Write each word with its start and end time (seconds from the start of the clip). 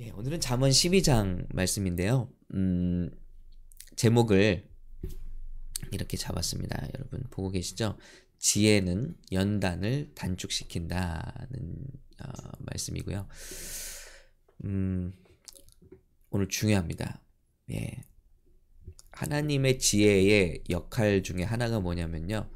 예, 0.00 0.10
오늘은 0.10 0.38
잠언 0.38 0.70
12장 0.70 1.52
말씀인데요. 1.52 2.32
음, 2.54 3.10
제목을 3.96 4.70
이렇게 5.90 6.16
잡았습니다. 6.16 6.86
여러분 6.94 7.24
보고 7.30 7.50
계시죠? 7.50 7.98
지혜는 8.38 9.16
연단을 9.32 10.12
단축시킨다는 10.14 11.86
어, 12.22 12.32
말씀이고요. 12.60 13.26
음, 14.66 15.12
오늘 16.30 16.48
중요합니다. 16.48 17.20
예. 17.72 18.04
하나님의 19.10 19.80
지혜의 19.80 20.62
역할 20.70 21.24
중에 21.24 21.42
하나가 21.42 21.80
뭐냐면요. 21.80 22.48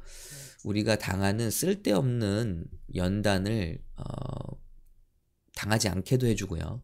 우리가 0.63 0.97
당하는 0.97 1.51
쓸데없는 1.51 2.67
연단을 2.95 3.83
어, 3.97 4.63
당하지 5.55 5.89
않게도 5.89 6.25
해주고요. 6.27 6.81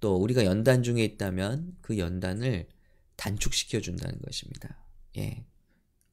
또 0.00 0.16
우리가 0.16 0.44
연단 0.44 0.82
중에 0.82 1.04
있다면 1.04 1.76
그 1.80 1.98
연단을 1.98 2.68
단축시켜 3.16 3.80
준다는 3.80 4.20
것입니다. 4.20 4.78
예. 5.16 5.44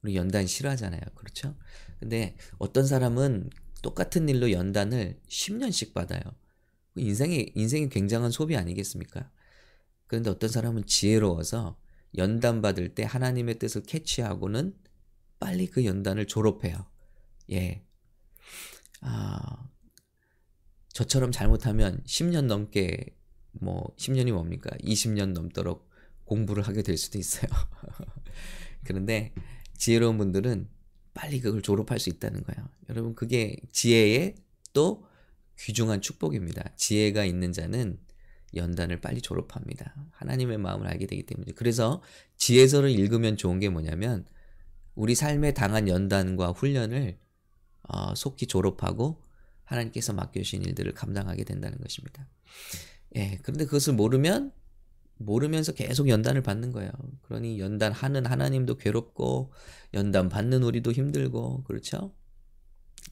우리 0.02 0.16
연단 0.16 0.48
싫어하잖아요. 0.48 1.02
그렇죠? 1.16 1.56
근데 2.00 2.36
어떤 2.58 2.86
사람은 2.86 3.50
똑같은 3.82 4.28
일로 4.30 4.52
연단을 4.52 5.20
10년씩 5.28 5.94
받아요. 5.94 6.22
그 6.94 7.02
인생이, 7.02 7.52
인생이 7.56 7.90
굉장한 7.90 8.32
소비 8.32 8.56
아니겠습니까? 8.56 9.30
그런데 10.08 10.30
어떤 10.30 10.50
사람은 10.50 10.86
지혜로워서 10.86 11.78
연단 12.18 12.62
받을 12.62 12.96
때 12.96 13.04
하나님의 13.04 13.60
뜻을 13.60 13.84
캐치하고는 13.84 14.76
빨리 15.40 15.68
그 15.68 15.86
연단을 15.86 16.26
졸업해요. 16.26 16.86
예. 17.52 17.84
아, 19.02 19.70
저처럼 20.94 21.32
잘못하면 21.32 22.02
10년 22.06 22.46
넘게 22.46 23.16
뭐 23.60 23.94
10년이 23.98 24.32
뭡니까? 24.32 24.70
20년 24.84 25.34
넘도록 25.34 25.90
공부를 26.26 26.64
하게 26.64 26.82
될 26.82 26.98
수도 26.98 27.18
있어요. 27.18 27.50
그런데 28.84 29.34
지혜로운 29.78 30.18
분들은 30.18 30.68
빨리 31.14 31.40
그걸 31.40 31.62
졸업할 31.62 32.00
수 32.00 32.10
있다는 32.10 32.44
거예요. 32.44 32.68
여러분 32.90 33.16
그게 33.16 33.58
지혜의 33.72 34.36
또 34.74 35.06
귀중한 35.60 36.02
축복입니다. 36.02 36.72
지혜가 36.76 37.26
있는 37.26 37.54
자는 37.54 37.98
연단을 38.56 39.02
빨리 39.02 39.22
졸업합니다. 39.22 39.94
하나님의 40.12 40.58
마음을 40.58 40.88
알게 40.88 41.08
되기 41.08 41.24
때문에. 41.24 41.54
그래서 41.54 42.02
지혜서를 42.38 42.90
읽으면 42.90 43.38
좋은 43.38 43.60
게 43.60 43.70
뭐냐면 43.70 44.26
우리 44.94 45.16
삶에 45.16 45.54
당한 45.54 45.88
연단과 45.88 46.52
훈련을 46.52 47.18
어, 47.84 48.16
속히 48.16 48.48
졸업하고 48.48 49.22
하나님께서 49.64 50.14
맡겨주신 50.14 50.64
일들을 50.64 50.94
감당하게 50.94 51.44
된다는 51.44 51.78
것입니다. 51.80 52.28
예, 53.16 53.40
그런데 53.42 53.66
그것을 53.66 53.94
모르면 53.94 54.52
모르면서 55.18 55.74
계속 55.74 56.10
연단을 56.10 56.42
받는 56.42 56.72
거예요. 56.72 56.92
그러니 57.24 57.60
연단하는 57.60 58.26
하나님도 58.26 58.76
괴롭고 58.76 59.52
연단 59.94 60.30
받는 60.30 60.64
우리도 60.64 60.92
힘들고 60.92 61.64
그렇죠? 61.64 62.14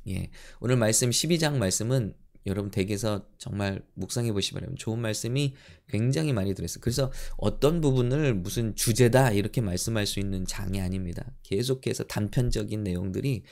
예. 0.07 0.29
오늘 0.59 0.75
말씀 0.75 1.09
12장 1.09 1.57
말씀은 1.57 2.13
여러분 2.45 2.71
댁에서 2.71 3.25
정말 3.37 3.81
묵상해 3.93 4.31
보시 4.33 4.53
바랍니다. 4.53 4.79
좋은 4.79 4.99
말씀이 4.99 5.53
굉장히 5.87 6.33
많이 6.33 6.53
들어있어요. 6.53 6.81
그래서 6.81 7.11
어떤 7.37 7.81
부분을 7.81 8.33
무슨 8.33 8.75
주제다 8.75 9.31
이렇게 9.31 9.61
말씀할 9.61 10.05
수 10.05 10.19
있는 10.19 10.45
장이 10.45 10.81
아닙니다. 10.81 11.31
계속해서 11.43 12.03
단편적인 12.05 12.83
내용들이 12.83 13.43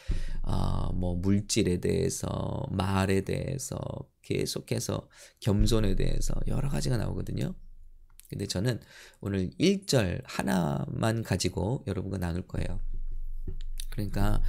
어, 0.43 0.91
뭐 0.93 1.15
물질에 1.15 1.77
대해서 1.77 2.65
말에 2.71 3.21
대해서 3.21 3.77
계속해서 4.23 5.07
겸손에 5.39 5.95
대해서 5.95 6.33
여러 6.47 6.69
가지가 6.69 6.97
나오거든요. 6.97 7.53
근데 8.29 8.47
저는 8.47 8.79
오늘 9.19 9.49
1절 9.59 10.21
하나만 10.23 11.21
가지고 11.21 11.83
여러분과 11.85 12.17
나눌 12.17 12.47
거예요. 12.47 12.79
그러니까 13.89 14.41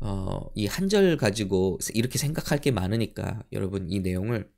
어, 0.00 0.50
이 0.54 0.66
한 0.66 0.88
절 0.88 1.16
가지고 1.16 1.78
이렇게 1.94 2.18
생각할 2.18 2.60
게 2.60 2.70
많으니까 2.70 3.42
여러분 3.52 3.90
이 3.90 4.00
내용을 4.00 4.50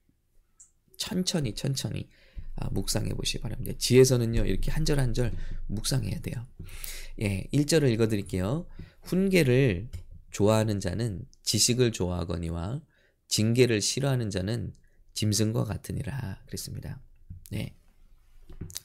천천히 0.96 1.54
천천히 1.54 2.08
아, 2.56 2.68
묵상해 2.70 3.10
보시기 3.14 3.40
바랍니다. 3.40 3.72
지혜서는요, 3.78 4.44
이렇게 4.44 4.70
한 4.72 4.84
절 4.84 4.98
한 4.98 5.14
절 5.14 5.32
묵상해야 5.68 6.18
돼요. 6.20 6.44
예, 7.20 7.46
1절을 7.52 7.88
읽어 7.92 8.08
드릴게요. 8.08 8.66
훈계를 9.02 9.88
좋아하는 10.32 10.80
자는 10.80 11.22
지식을 11.44 11.92
좋아하거니와 11.92 12.82
징계를 13.28 13.80
싫어하는 13.80 14.30
자는 14.30 14.72
짐승과 15.14 15.64
같으니라 15.64 16.42
그랬습니다. 16.46 17.00
네. 17.52 17.76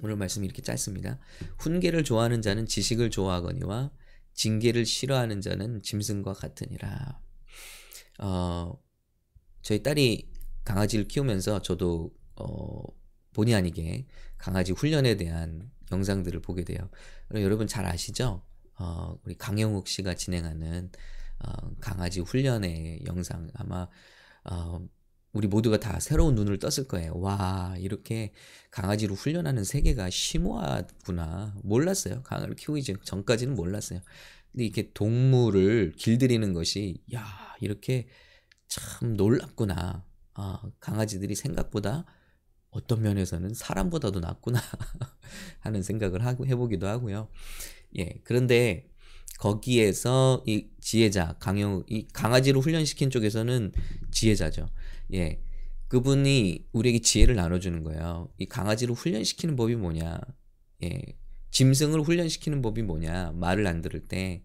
오늘 0.01 0.15
말씀이 0.17 0.45
이렇게 0.45 0.61
짧습니다. 0.61 1.19
훈계를 1.57 2.03
좋아하는 2.03 2.41
자는 2.43 2.67
지식을 2.67 3.09
좋아하거니와 3.09 3.91
징계를 4.33 4.85
싫어하는 4.85 5.41
자는 5.41 5.81
짐승과 5.81 6.33
같으니라. 6.33 7.19
어, 8.19 8.81
저희 9.61 9.81
딸이 9.83 10.31
강아지를 10.63 11.07
키우면서 11.07 11.61
저도 11.61 12.11
어, 12.35 12.83
본의 13.33 13.55
아니게 13.55 14.05
강아지 14.37 14.71
훈련에 14.71 15.17
대한 15.17 15.71
영상들을 15.91 16.41
보게 16.41 16.63
돼요. 16.63 16.89
여러분 17.33 17.67
잘 17.67 17.85
아시죠? 17.85 18.43
어, 18.75 19.17
우리 19.23 19.35
강영욱 19.35 19.87
씨가 19.87 20.15
진행하는 20.15 20.91
어, 21.39 21.75
강아지 21.79 22.19
훈련의 22.19 23.05
영상 23.05 23.49
아마 23.53 23.87
어, 24.45 24.85
우리 25.33 25.47
모두가 25.47 25.79
다 25.79 25.99
새로운 25.99 26.35
눈을 26.35 26.59
떴을 26.59 26.87
거예요. 26.87 27.13
와, 27.15 27.75
이렇게 27.79 28.31
강아지로 28.69 29.15
훈련하는 29.15 29.63
세계가 29.63 30.11
심오하구나. 30.11 31.55
몰랐어요. 31.63 32.21
강아지를 32.21 32.55
키우기 32.55 32.83
전까지는 33.03 33.55
몰랐어요. 33.55 34.01
근데 34.51 34.65
이렇게 34.65 34.91
동물을 34.93 35.93
길들이는 35.97 36.53
것이, 36.53 37.01
야, 37.13 37.25
이렇게 37.59 38.07
참 38.67 39.15
놀랍구나. 39.15 40.05
아, 40.35 40.61
강아지들이 40.79 41.33
생각보다 41.33 42.05
어떤 42.69 43.01
면에서는 43.01 43.53
사람보다도 43.53 44.19
낫구나 44.19 44.59
하는 45.61 45.81
생각을 45.81 46.25
하고 46.25 46.45
해보기도 46.45 46.87
하고요. 46.87 47.29
예, 47.97 48.19
그런데 48.23 48.89
거기에서 49.39 50.43
이 50.47 50.67
지혜자 50.79 51.35
강영 51.39 51.83
이 51.87 52.07
강아지로 52.13 52.61
훈련시킨 52.61 53.09
쪽에서는 53.09 53.71
지혜자죠. 54.11 54.67
예. 55.13 55.41
그분이 55.87 56.69
우리에게 56.71 56.99
지혜를 56.99 57.35
나눠주는 57.35 57.83
거예요. 57.83 58.31
이 58.37 58.45
강아지를 58.45 58.95
훈련시키는 58.95 59.55
법이 59.55 59.75
뭐냐? 59.75 60.19
예. 60.83 61.01
짐승을 61.51 62.01
훈련시키는 62.01 62.61
법이 62.61 62.81
뭐냐? 62.81 63.33
말을 63.35 63.67
안 63.67 63.81
들을 63.81 64.07
때 64.07 64.43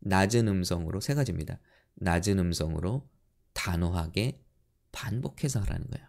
낮은 0.00 0.46
음성으로 0.46 1.00
세 1.00 1.14
가지입니다. 1.14 1.58
낮은 1.96 2.38
음성으로 2.38 3.08
단호하게 3.52 4.40
반복해서 4.92 5.60
하라는 5.60 5.86
거예요. 5.88 6.06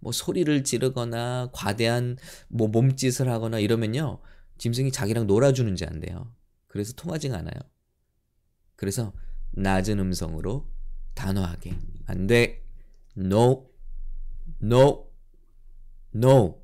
뭐 0.00 0.10
소리를 0.10 0.64
지르거나 0.64 1.50
과대한 1.52 2.16
뭐 2.48 2.66
몸짓을 2.66 3.28
하거나 3.28 3.60
이러면요. 3.60 4.20
짐승이 4.58 4.90
자기랑 4.90 5.28
놀아주는지 5.28 5.84
안 5.84 6.00
돼요. 6.00 6.34
그래서 6.66 6.92
통하지가 6.94 7.38
않아요. 7.38 7.60
그래서 8.74 9.12
낮은 9.52 10.00
음성으로 10.00 10.71
단호하게 11.14 11.78
안 12.06 12.26
돼. 12.26 12.64
No. 13.16 13.70
No. 14.62 15.10
No. 16.14 16.62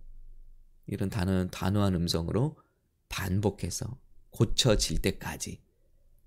이런 0.86 1.10
단어, 1.10 1.46
단호한 1.48 1.94
음성으로 1.94 2.56
반복해서 3.08 3.98
고쳐질 4.30 5.00
때까지 5.02 5.60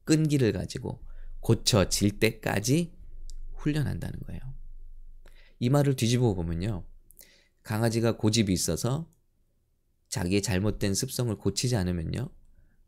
끈기를 0.03 0.51
가지고 0.53 1.03
고쳐질 1.39 2.19
때까지 2.19 2.93
훈련한다는 3.53 4.19
거예요. 4.21 4.41
이 5.59 5.69
말을 5.69 5.95
뒤집어 5.95 6.33
보면요. 6.33 6.83
강아지가 7.63 8.17
고집이 8.17 8.51
있어서 8.51 9.07
자기의 10.09 10.41
잘못된 10.41 10.93
습성을 10.93 11.35
고치지 11.37 11.75
않으면요. 11.75 12.29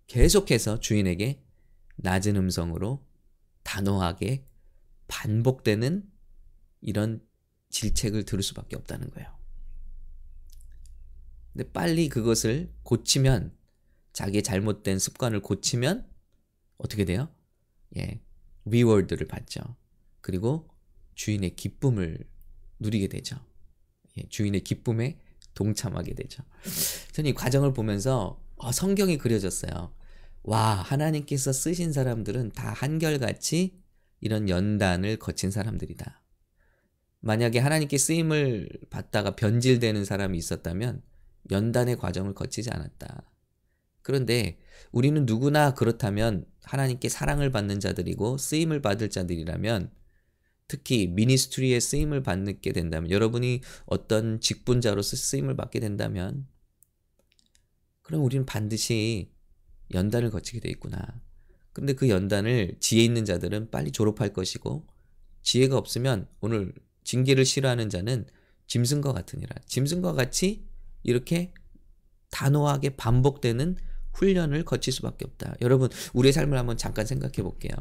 계속해서 0.08 0.80
주인에게 0.80 1.42
낮은 1.96 2.36
음성으로 2.36 3.06
단호하게 3.64 4.46
반복되는 5.14 6.10
이런 6.82 7.22
질책을 7.70 8.26
들을 8.26 8.42
수밖에 8.44 8.76
없다는 8.76 9.12
거예요. 9.12 9.32
근데 11.54 11.72
빨리 11.72 12.10
그것을 12.10 12.74
고치면 12.82 13.56
자기의 14.12 14.42
잘못된 14.42 14.98
습관을 14.98 15.42
고치면 15.42 16.10
어떻게 16.78 17.06
돼요? 17.06 17.30
예, 17.96 18.22
리워드를 18.66 19.28
받죠. 19.28 19.62
그리고 20.20 20.68
주인의 21.14 21.56
기쁨을 21.56 22.18
누리게 22.80 23.08
되죠. 23.08 23.38
예, 24.18 24.28
주인의 24.30 24.62
기쁨에 24.62 25.20
동참하게 25.54 26.16
되죠. 26.16 26.44
저는 27.12 27.30
이 27.30 27.34
과정을 27.36 27.74
보면서 27.74 28.42
어, 28.56 28.72
성경이 28.72 29.20
그려졌어요. 29.20 29.94
와, 30.42 30.74
하나님께서 30.74 31.54
쓰신 31.54 31.94
사람들은 31.94 32.54
다 32.54 32.74
한결같이 32.74 33.83
이런 34.24 34.48
연단을 34.48 35.18
거친 35.18 35.52
사람들이다. 35.52 36.22
만약에 37.20 37.60
하나님께 37.60 37.98
쓰임을 37.98 38.70
받다가 38.90 39.36
변질되는 39.36 40.06
사람이 40.06 40.38
있었다면 40.38 41.02
연단의 41.52 41.98
과정을 41.98 42.34
거치지 42.34 42.70
않았다. 42.72 43.30
그런데 44.02 44.58
우리는 44.94 45.26
누구나 45.26 45.74
그렇다면 45.74 46.46
하나님께 46.64 47.10
사랑을 47.10 47.52
받는 47.52 47.82
자들이고 47.82 48.38
쓰임을 48.38 48.82
받을 48.82 49.10
자들이라면 49.10 49.92
특히 50.70 51.08
미니스트리에 51.08 51.82
쓰임을 51.82 52.24
받게 52.24 52.72
된다면 52.72 53.12
여러분이 53.12 53.60
어떤 53.86 54.40
직분자로서 54.40 55.18
쓰임을 55.18 55.58
받게 55.58 55.82
된다면 55.82 56.48
그럼 58.02 58.24
우리는 58.24 58.46
반드시 58.46 59.34
연단을 59.94 60.30
거치게 60.30 60.62
돼 60.62 60.70
있구나. 60.70 61.22
근데 61.74 61.94
그 61.94 62.10
연단을 62.10 62.78
지혜 62.80 63.04
있는 63.04 63.26
자들은 63.26 63.72
빨리 63.72 63.92
졸업할 63.92 64.32
것이고 64.32 64.88
지혜가 65.42 65.78
없으면 65.78 66.28
오늘 66.40 66.74
징계를 67.04 67.46
싫어하는 67.46 67.90
자는 67.90 68.26
짐승과 68.68 69.12
같으니라. 69.12 69.56
짐승과 69.66 70.14
같이 70.14 70.66
이렇게 71.04 71.54
단호하게 72.32 72.96
반복되는 72.96 73.78
훈련을 74.14 74.64
거칠 74.64 74.94
수밖에 74.94 75.26
없다. 75.26 75.56
여러분, 75.62 75.90
우리의 76.14 76.34
삶을 76.34 76.58
한번 76.58 76.78
잠깐 76.78 77.06
생각해 77.06 77.44
볼게요. 77.44 77.72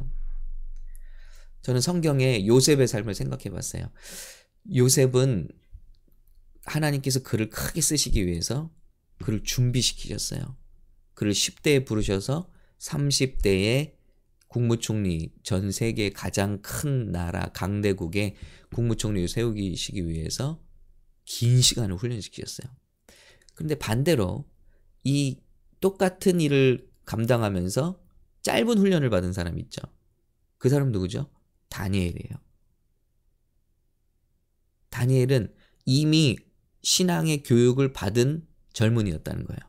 저는 1.63 1.81
성경에 1.81 2.47
요셉의 2.47 2.89
삶을 2.89 3.15
생각해 3.15 3.45
봤어요. 3.51 3.91
요셉은 4.75 5.49
하나님께서 6.65 7.23
그를 7.23 7.51
크게 7.51 7.81
쓰시기 7.81 8.27
위해서 8.27 8.71
그를 9.23 9.43
준비시키셨어요. 9.43 10.57
그를 11.15 11.33
10대에 11.33 11.87
부르셔서 11.87 12.52
30대에 12.83 13.95
국무총리 14.49 15.33
전 15.43 15.71
세계 15.71 16.11
가장 16.11 16.61
큰 16.63 17.13
나라 17.13 17.51
강대국의 17.53 18.35
국무총리를 18.75 19.29
세우시기 19.29 20.07
위해서 20.09 20.63
긴 21.25 21.61
시간을 21.63 21.97
훈련시키셨어요. 21.97 22.71
그런데 23.55 23.77
반대로 23.77 24.51
이 25.05 25.41
똑같은 25.81 26.41
일을 26.41 26.91
감당하면서 27.05 28.03
짧은 28.43 28.79
훈련을 28.79 29.11
받은 29.11 29.33
사람 29.33 29.59
있죠. 29.61 29.81
그 30.59 30.69
사람 30.69 30.91
누구죠? 30.91 31.31
다니엘이에요. 31.69 32.37
다니엘은 34.91 35.55
이미 35.87 36.37
신앙의 36.83 37.45
교육을 37.45 37.93
받은 37.93 38.47
젊은이였다는 38.73 39.45
거예요. 39.45 39.61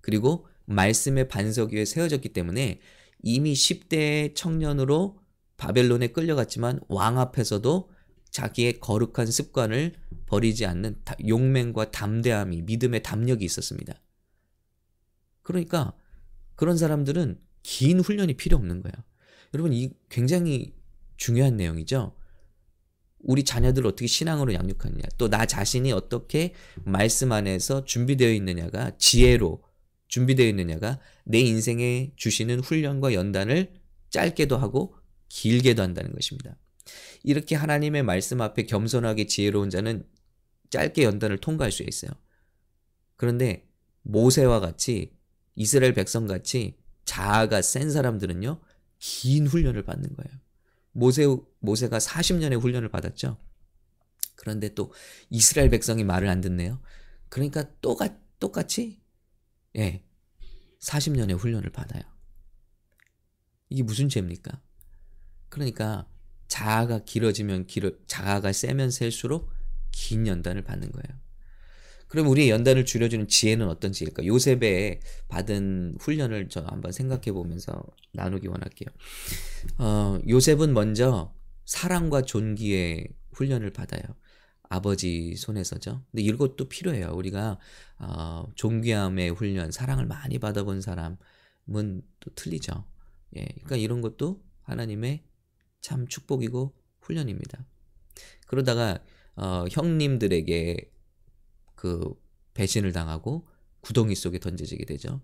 그리고 0.00 0.48
말씀의 0.66 1.28
반석 1.28 1.72
위에 1.72 1.84
세워졌기 1.84 2.30
때문에 2.30 2.80
이미 3.22 3.54
10대 3.54 4.34
청년으로 4.34 5.18
바벨론에 5.56 6.08
끌려갔지만 6.08 6.80
왕 6.88 7.18
앞에서도 7.18 7.90
자기의 8.30 8.80
거룩한 8.80 9.26
습관을 9.26 9.94
버리지 10.26 10.66
않는 10.66 11.00
용맹과 11.26 11.90
담대함이 11.90 12.62
믿음의 12.62 13.02
담력이 13.02 13.44
있었습니다. 13.44 13.94
그러니까 15.42 15.94
그런 16.54 16.76
사람들은 16.76 17.38
긴 17.62 18.00
훈련이 18.00 18.34
필요 18.34 18.56
없는 18.58 18.82
거예요. 18.82 18.94
여러분 19.54 19.72
이 19.72 19.90
굉장히 20.10 20.74
중요한 21.16 21.56
내용이죠. 21.56 22.14
우리 23.20 23.44
자녀들을 23.44 23.86
어떻게 23.86 24.06
신앙으로 24.06 24.52
양육하느냐, 24.54 25.02
또 25.18 25.28
나 25.28 25.46
자신이 25.46 25.90
어떻게 25.92 26.52
말씀 26.84 27.32
안에서 27.32 27.84
준비되어 27.84 28.30
있느냐가 28.32 28.92
지혜로 28.98 29.62
준비되어 30.08 30.46
있느냐가 30.48 31.00
내 31.24 31.40
인생에 31.40 32.12
주시는 32.16 32.60
훈련과 32.60 33.14
연단을 33.14 33.72
짧게도 34.10 34.56
하고 34.56 34.96
길게도 35.28 35.82
한다는 35.82 36.12
것입니다. 36.12 36.56
이렇게 37.22 37.56
하나님의 37.56 38.02
말씀 38.02 38.40
앞에 38.40 38.64
겸손하게 38.64 39.26
지혜로운 39.26 39.70
자는 39.70 40.06
짧게 40.70 41.02
연단을 41.02 41.38
통과할 41.38 41.72
수 41.72 41.82
있어요. 41.82 42.12
그런데 43.16 43.68
모세와 44.02 44.60
같이 44.60 45.12
이스라엘 45.54 45.94
백성 45.94 46.26
같이 46.26 46.76
자아가 47.04 47.62
센 47.62 47.90
사람들은요, 47.90 48.60
긴 48.98 49.46
훈련을 49.46 49.84
받는 49.84 50.14
거예요. 50.14 50.40
모세, 50.92 51.24
모세가 51.60 51.98
40년의 51.98 52.60
훈련을 52.60 52.88
받았죠. 52.88 53.38
그런데 54.34 54.74
또 54.74 54.92
이스라엘 55.30 55.70
백성이 55.70 56.04
말을 56.04 56.28
안 56.28 56.40
듣네요. 56.40 56.80
그러니까 57.28 57.64
똑같, 57.80 58.18
똑같이, 58.38 59.00
예, 59.76 60.02
40년의 60.80 61.36
훈련을 61.36 61.70
받아요. 61.70 62.02
이게 63.68 63.82
무슨 63.82 64.08
죄입니까? 64.08 64.60
그러니까 65.48 66.08
자아가 66.48 67.04
길어지면 67.04 67.66
길어, 67.66 67.90
자아가 68.06 68.52
세면 68.52 68.90
셀수록 68.90 69.50
긴 69.90 70.26
연단을 70.26 70.62
받는 70.62 70.92
거예요. 70.92 71.20
그럼 72.08 72.28
우리의 72.28 72.50
연단을 72.50 72.84
줄여주는 72.84 73.26
지혜는 73.26 73.68
어떤 73.68 73.92
지혜일까? 73.92 74.26
요셉의 74.26 75.00
받은 75.28 75.96
훈련을 75.98 76.48
저 76.48 76.60
한번 76.60 76.92
생각해 76.92 77.32
보면서 77.32 77.82
나누기 78.12 78.46
원할게요. 78.46 78.88
어, 79.78 80.20
요셉은 80.28 80.72
먼저 80.72 81.34
사랑과 81.64 82.22
존귀의 82.22 83.08
훈련을 83.32 83.72
받아요. 83.72 84.02
아버지 84.68 85.34
손에서죠. 85.36 86.02
근데 86.10 86.22
이것도 86.22 86.68
필요해요. 86.68 87.12
우리가 87.14 87.58
어, 87.98 88.46
존귀함의 88.54 89.30
훈련, 89.30 89.70
사랑을 89.70 90.06
많이 90.06 90.38
받아본 90.38 90.80
사람은 90.80 91.16
또 92.20 92.34
틀리죠. 92.34 92.84
예, 93.36 93.44
그러니까 93.44 93.76
이런 93.76 94.00
것도 94.00 94.42
하나님의 94.62 95.24
참 95.80 96.06
축복이고 96.06 96.74
훈련입니다. 97.00 97.64
그러다가 98.46 98.98
어, 99.36 99.64
형님들에게 99.70 100.90
그 101.74 102.14
배신을 102.54 102.92
당하고 102.92 103.46
구덩이 103.80 104.14
속에 104.14 104.38
던져지게 104.38 104.84
되죠. 104.86 105.20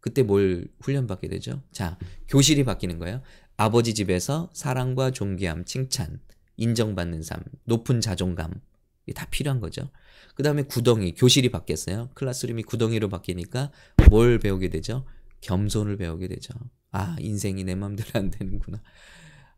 그때 0.00 0.22
뭘 0.22 0.68
훈련받게 0.80 1.28
되죠? 1.28 1.62
자, 1.70 1.96
교실이 2.28 2.64
바뀌는 2.64 2.98
거예요. 2.98 3.22
아버지 3.56 3.94
집에서 3.94 4.50
사랑과 4.52 5.12
존귀함, 5.12 5.64
칭찬, 5.64 6.20
인정받는 6.56 7.22
삶, 7.22 7.42
높은 7.64 8.00
자존감, 8.00 8.60
이게 9.06 9.12
다 9.14 9.26
필요한 9.30 9.60
거죠. 9.60 9.90
그 10.34 10.42
다음에 10.42 10.62
구덩이, 10.62 11.14
교실이 11.14 11.50
바뀌었어요. 11.50 12.10
클래스룸이 12.14 12.62
구덩이로 12.64 13.08
바뀌니까 13.08 13.70
뭘 14.10 14.38
배우게 14.38 14.68
되죠? 14.70 15.06
겸손을 15.40 15.96
배우게 15.96 16.28
되죠. 16.28 16.54
아, 16.90 17.16
인생이 17.20 17.64
내 17.64 17.74
맘대로 17.74 18.10
안 18.14 18.30
되는구나. 18.30 18.82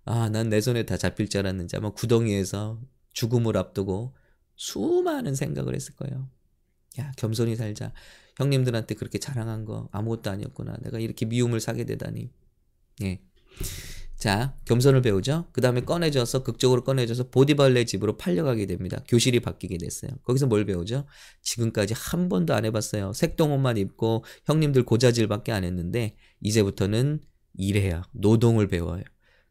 아, 0.06 0.28
난 0.28 0.48
내 0.48 0.60
손에 0.60 0.84
다 0.84 0.96
잡힐 0.96 1.28
줄 1.28 1.40
알았는지 1.40 1.76
아마 1.76 1.90
구덩이에서 1.90 2.80
죽음을 3.12 3.56
앞두고 3.56 4.14
수많은 4.56 5.34
생각을 5.34 5.74
했을 5.74 5.94
거예요. 5.96 6.28
야, 6.98 7.12
겸손히 7.16 7.56
살자. 7.56 7.92
형님들한테 8.36 8.94
그렇게 8.94 9.18
자랑한 9.18 9.64
거 9.64 9.88
아무것도 9.92 10.30
아니었구나. 10.30 10.76
내가 10.82 10.98
이렇게 10.98 11.26
미움을 11.26 11.60
사게 11.60 11.84
되다니. 11.84 12.30
예. 13.02 13.20
자, 14.24 14.56
겸손을 14.64 15.02
배우죠. 15.02 15.48
그 15.52 15.60
다음에 15.60 15.82
꺼내져서, 15.82 16.44
극적으로 16.44 16.82
꺼내져서 16.82 17.28
보디발레 17.28 17.84
집으로 17.84 18.16
팔려가게 18.16 18.64
됩니다. 18.64 19.04
교실이 19.06 19.40
바뀌게 19.40 19.76
됐어요. 19.76 20.12
거기서 20.22 20.46
뭘 20.46 20.64
배우죠? 20.64 21.04
지금까지 21.42 21.92
한 21.94 22.30
번도 22.30 22.54
안 22.54 22.64
해봤어요. 22.64 23.12
색동옷만 23.12 23.76
입고 23.76 24.24
형님들 24.46 24.84
고자질밖에 24.84 25.52
안 25.52 25.62
했는데, 25.62 26.16
이제부터는 26.40 27.20
일해요. 27.52 28.00
노동을 28.12 28.66
배워요. 28.66 29.02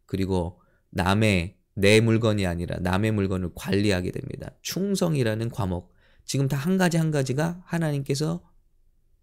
그리고 0.08 0.60
남의 0.89 1.56
내 1.75 2.01
물건이 2.01 2.48
아니라 2.48 2.77
남의 2.80 3.12
물건을 3.12 3.51
관리하게 3.53 4.10
됩니다. 4.10 4.56
충성이라는 4.63 5.50
과목. 5.50 5.94
지금 6.25 6.48
다 6.48 6.58
한 6.58 6.80
가지 6.80 6.98
한 6.98 7.12
가지가 7.12 7.62
하나님께서 7.68 8.42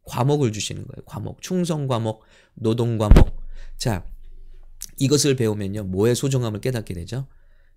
과목을 0.04 0.52
주시는 0.52 0.86
거예요. 0.86 1.04
과목. 1.06 1.42
충성 1.42 1.88
과목, 1.88 2.22
노동 2.54 2.98
과목. 2.98 3.42
자, 3.76 4.06
이것을 5.00 5.34
배우면요. 5.34 5.84
뭐의 5.84 6.14
소중함을 6.14 6.60
깨닫게 6.60 6.92
되죠? 6.92 7.26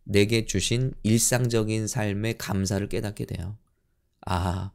내게 0.03 0.45
주신 0.45 0.93
일상적인 1.03 1.87
삶의 1.87 2.37
감사를 2.37 2.87
깨닫게 2.89 3.25
돼요. 3.25 3.57
아, 4.25 4.71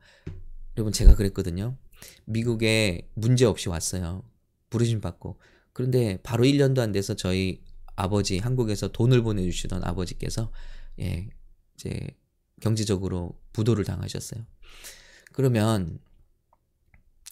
여러분 0.76 0.92
제가 0.92 1.14
그랬거든요. 1.14 1.76
미국에 2.24 3.10
문제 3.14 3.44
없이 3.44 3.68
왔어요. 3.68 4.24
부르심 4.70 5.02
받고. 5.02 5.38
그런데 5.74 6.18
바로 6.22 6.44
1년도 6.44 6.78
안 6.78 6.90
돼서 6.90 7.14
저희 7.14 7.60
아버지 7.96 8.38
한국에서 8.38 8.88
돈을 8.92 9.22
보내주시던 9.22 9.84
아버지께서 9.84 10.50
예 11.00 11.28
이제 11.74 12.06
경제적으로 12.62 13.38
부도를 13.52 13.84
당하셨어요. 13.84 14.46
그러면 15.32 15.98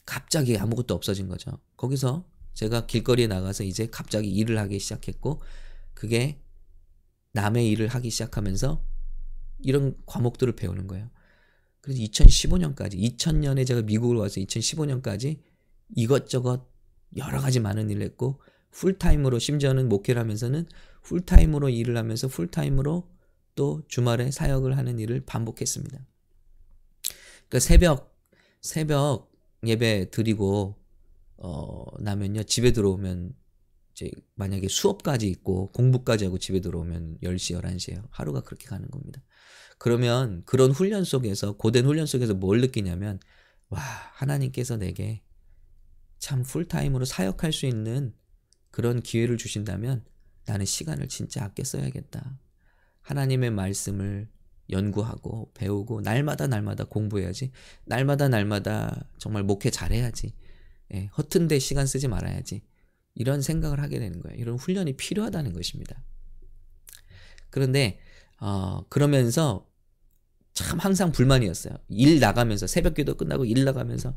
갑자기 0.04 0.58
아무것도 0.58 0.94
없어진 0.94 1.26
거죠. 1.26 1.58
거기서 1.76 2.28
제가 2.56 2.86
길거리에 2.86 3.26
나가서 3.26 3.64
이제 3.64 3.86
갑자기 3.86 4.30
일을 4.30 4.58
하기 4.58 4.78
시작했고 4.78 5.42
그게 5.92 6.40
남의 7.32 7.68
일을 7.68 7.88
하기 7.88 8.08
시작하면서 8.08 8.82
이런 9.58 9.94
과목들을 10.06 10.56
배우는 10.56 10.86
거예요. 10.86 11.10
그래서 11.82 12.00
2015년까지 12.00 12.94
2000년에 12.94 13.66
제가 13.66 13.82
미국을 13.82 14.16
와서 14.16 14.40
2015년까지 14.40 15.38
이것저것 15.94 16.66
여러 17.16 17.40
가지 17.40 17.60
많은 17.60 17.90
일을 17.90 18.02
했고 18.02 18.40
풀타임으로 18.70 19.38
심지어는 19.38 19.90
목회를 19.90 20.20
하면서는 20.20 20.66
풀타임으로 21.02 21.68
일을 21.68 21.98
하면서 21.98 22.26
풀타임으로 22.26 23.06
또 23.54 23.82
주말에 23.86 24.30
사역을 24.30 24.78
하는 24.78 24.98
일을 24.98 25.26
반복했습니다. 25.26 26.06
그러니까 27.48 27.58
새벽 27.60 28.18
새벽 28.62 29.30
예배 29.64 30.10
드리고 30.10 30.85
어 31.38 31.84
나면요 32.00 32.44
집에 32.44 32.72
들어오면 32.72 33.34
이제 33.92 34.10
만약에 34.34 34.68
수업까지 34.68 35.28
있고 35.28 35.72
공부까지 35.72 36.26
하고 36.26 36.38
집에 36.38 36.60
들어오면 36.60 37.18
10시 37.22 37.58
11시에요. 37.60 38.06
하루가 38.10 38.42
그렇게 38.42 38.66
가는 38.66 38.88
겁니다. 38.90 39.22
그러면 39.78 40.42
그런 40.44 40.70
훈련 40.70 41.04
속에서 41.04 41.56
고된 41.56 41.86
훈련 41.86 42.06
속에서 42.06 42.34
뭘 42.34 42.60
느끼냐면 42.60 43.20
와 43.68 43.80
하나님께서 43.80 44.76
내게 44.76 45.22
참 46.18 46.42
풀타임으로 46.42 47.04
사역할 47.04 47.52
수 47.52 47.66
있는 47.66 48.14
그런 48.70 49.00
기회를 49.00 49.36
주신다면 49.38 50.04
나는 50.46 50.66
시간을 50.66 51.08
진짜 51.08 51.44
아껴 51.44 51.64
써야겠다. 51.64 52.38
하나님의 53.00 53.50
말씀을 53.50 54.28
연구하고 54.70 55.52
배우고 55.54 56.00
날마다 56.00 56.46
날마다 56.46 56.84
공부해야지. 56.84 57.52
날마다 57.84 58.28
날마다 58.28 59.08
정말 59.18 59.44
목회 59.44 59.70
잘해야지. 59.70 60.34
예, 60.94 61.06
허튼 61.18 61.48
데 61.48 61.58
시간 61.58 61.86
쓰지 61.86 62.08
말아야지. 62.08 62.62
이런 63.14 63.42
생각을 63.42 63.80
하게 63.80 63.98
되는 63.98 64.20
거예요. 64.20 64.38
이런 64.38 64.56
훈련이 64.56 64.96
필요하다는 64.96 65.52
것입니다. 65.52 66.02
그런데 67.50 67.98
어, 68.40 68.84
그러면서 68.88 69.66
참 70.52 70.78
항상 70.78 71.12
불만이었어요. 71.12 71.74
일 71.88 72.18
나가면서 72.18 72.66
새벽 72.66 72.94
기도 72.94 73.14
끝나고 73.14 73.44
일 73.44 73.64
나가면서 73.64 74.14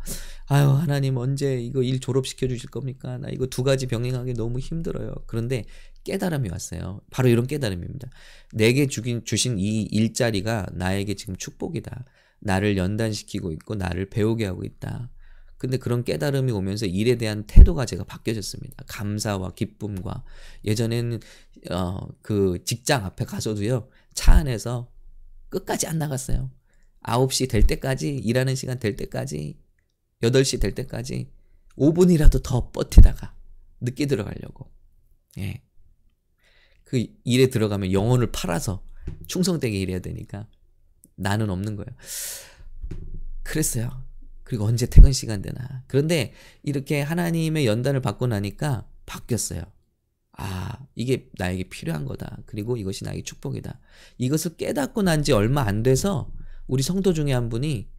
아유 0.48 0.70
하나님 0.70 1.18
언제 1.18 1.60
이거 1.60 1.84
일 1.84 2.00
졸업시켜 2.00 2.48
주실 2.48 2.70
겁니까? 2.70 3.18
나 3.18 3.28
이거 3.30 3.46
두 3.48 3.62
가지 3.64 3.88
병행하기 3.88 4.36
너무 4.36 4.60
힘들어요. 4.60 5.16
그런데 5.28 5.66
깨달음이 6.06 6.50
왔어요. 6.50 7.02
바로 7.12 7.28
이런 7.28 7.46
깨달음입니다. 7.46 8.10
내게 8.54 8.88
주긴 8.88 9.26
주신 9.26 9.60
이 9.60 9.84
일자리가 9.84 10.68
나에게 10.72 11.16
지금 11.16 11.36
축복이다. 11.36 12.06
나를 12.40 12.78
연단시키고 12.78 13.52
있고 13.52 13.76
나를 13.76 14.10
배우게 14.10 14.46
하고 14.46 14.64
있다. 14.64 15.12
근데 15.60 15.78
그런 15.78 16.04
깨달음이 16.04 16.52
오면서 16.52 16.88
일에 16.88 17.18
대한 17.18 17.46
태도가 17.46 17.86
제가 17.86 18.06
바뀌어졌습니다. 18.06 18.86
감사와 18.88 19.52
기쁨과 19.52 20.24
예전에는 20.66 21.20
어 21.70 22.08
그 22.22 22.64
직장 22.64 23.06
앞에 23.06 23.26
가서도요. 23.26 23.90
차 24.14 24.34
안에서 24.34 24.92
끝까지 25.50 25.88
안 25.88 25.98
나갔어요. 25.98 26.52
9시 27.04 27.50
될 27.50 27.66
때까지 27.68 28.16
일하는 28.18 28.56
시간 28.56 28.80
될 28.80 28.96
때까지 28.96 29.60
8시 30.22 30.62
될 30.62 30.76
때까지 30.76 31.32
5분이라도 31.78 32.44
더 32.44 32.72
버티다가 32.72 33.36
늦게 33.82 34.06
들어가려고. 34.06 34.72
예. 35.38 35.64
그 36.84 37.06
일에 37.24 37.48
들어가면 37.48 37.92
영혼을 37.94 38.32
팔아서 38.32 38.84
충성되게 39.28 39.80
일해야 39.80 40.00
되니까 40.00 40.48
나는 41.16 41.50
없는 41.50 41.76
거예요. 41.76 41.90
그랬어요. 43.44 44.09
그리고 44.50 44.66
언제 44.66 44.88
퇴근 44.88 45.14
시간 45.14 45.44
되나. 45.44 45.84
그런데 45.86 46.34
이렇게 46.64 47.02
하나님의 47.02 47.68
연단을 47.68 48.02
받고 48.02 48.26
나니까 48.26 48.90
바뀌었어요. 49.06 49.62
아, 50.32 50.88
이게 50.96 51.30
나에게 51.38 51.70
필요한 51.70 52.04
거다. 52.04 52.40
그리고 52.48 52.76
이것이 52.76 53.04
나에게 53.04 53.22
축복이다. 53.22 53.80
이것을 54.18 54.58
깨닫고 54.58 55.04
난 55.04 55.22
지 55.22 55.34
얼마 55.34 55.62
안 55.62 55.84
돼서 55.84 56.32
우리 56.66 56.82
성도 56.82 57.14
중에 57.14 57.32
한 57.32 57.50
분이 57.50 57.92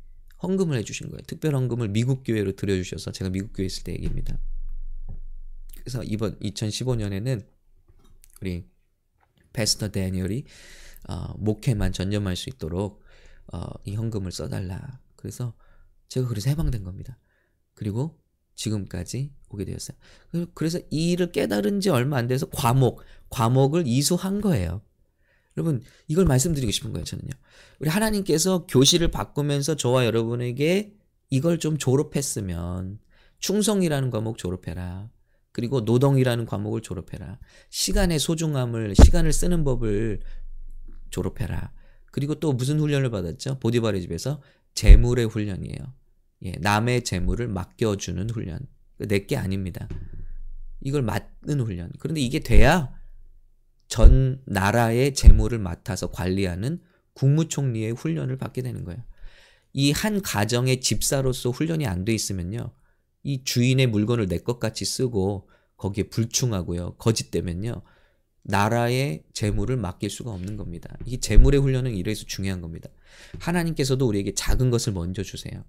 헌금을 0.42 0.76
해주신 0.78 1.10
거예요. 1.10 1.20
특별 1.28 1.54
헌금을 1.54 1.90
미국 1.90 2.24
교회로 2.24 2.56
들여주셔서 2.56 3.12
제가 3.12 3.30
미국 3.30 3.52
교회 3.52 3.66
있을 3.66 3.84
때 3.84 3.92
얘기입니다. 3.92 4.36
그래서 5.78 6.02
이번 6.02 6.36
2015년에는 6.40 7.46
우리 8.40 8.66
패스터 9.52 9.90
데니얼이 9.92 10.46
어, 11.08 11.32
목회만 11.38 11.92
전념할 11.92 12.34
수 12.34 12.50
있도록 12.50 13.04
어, 13.52 13.70
이 13.84 13.94
헌금을 13.94 14.32
써달라. 14.32 14.98
그래서 15.14 15.54
제가 16.10 16.28
그래서 16.28 16.50
해방된 16.50 16.84
겁니다. 16.84 17.18
그리고 17.74 18.18
지금까지 18.56 19.32
오게 19.48 19.64
되었어요. 19.64 19.96
그래서 20.54 20.78
이 20.90 21.12
일을 21.12 21.32
깨달은 21.32 21.80
지 21.80 21.88
얼마 21.88 22.18
안 22.18 22.26
돼서 22.26 22.46
과목, 22.50 23.00
과목을 23.30 23.86
이수한 23.86 24.42
거예요. 24.42 24.82
여러분, 25.56 25.82
이걸 26.06 26.26
말씀드리고 26.26 26.70
싶은 26.70 26.92
거예요, 26.92 27.04
저는요. 27.04 27.30
우리 27.78 27.88
하나님께서 27.88 28.66
교실을 28.66 29.10
바꾸면서 29.10 29.76
저와 29.76 30.04
여러분에게 30.04 30.94
이걸 31.30 31.58
좀 31.58 31.78
졸업했으면, 31.78 32.98
충성이라는 33.38 34.10
과목 34.10 34.36
졸업해라. 34.36 35.10
그리고 35.52 35.80
노동이라는 35.80 36.44
과목을 36.44 36.82
졸업해라. 36.82 37.38
시간의 37.70 38.18
소중함을, 38.18 38.94
시간을 38.94 39.32
쓰는 39.32 39.64
법을 39.64 40.20
졸업해라. 41.10 41.72
그리고 42.12 42.34
또 42.36 42.52
무슨 42.52 42.78
훈련을 42.78 43.10
받았죠? 43.10 43.58
보디바리 43.58 44.00
집에서 44.02 44.42
재물의 44.74 45.26
훈련이에요. 45.26 45.99
예, 46.44 46.52
남의 46.60 47.04
재물을 47.04 47.48
맡겨주는 47.48 48.30
훈련. 48.30 48.60
내게 48.98 49.36
아닙니다. 49.36 49.88
이걸 50.80 51.02
맡는 51.02 51.60
훈련. 51.60 51.90
그런데 51.98 52.20
이게 52.20 52.38
돼야 52.40 52.92
전 53.88 54.40
나라의 54.46 55.14
재물을 55.14 55.58
맡아서 55.58 56.10
관리하는 56.10 56.80
국무총리의 57.14 57.92
훈련을 57.92 58.38
받게 58.38 58.62
되는 58.62 58.84
거예요. 58.84 59.02
이 59.72 59.92
한 59.92 60.20
가정의 60.22 60.80
집사로서 60.80 61.50
훈련이 61.50 61.86
안 61.86 62.04
돼 62.04 62.12
있으면요. 62.14 62.72
이 63.22 63.44
주인의 63.44 63.86
물건을 63.88 64.26
내 64.26 64.38
것 64.38 64.58
같이 64.58 64.84
쓰고 64.84 65.48
거기에 65.76 66.04
불충하고요. 66.04 66.96
거짓되면요. 66.96 67.82
나라의 68.42 69.24
재물을 69.32 69.76
맡길 69.76 70.08
수가 70.10 70.30
없는 70.32 70.56
겁니다. 70.56 70.96
이 71.04 71.20
재물의 71.20 71.60
훈련은 71.60 71.94
이래서 71.94 72.24
중요한 72.26 72.60
겁니다. 72.60 72.88
하나님께서도 73.38 74.06
우리에게 74.06 74.34
작은 74.34 74.70
것을 74.70 74.92
먼저 74.92 75.22
주세요. 75.22 75.64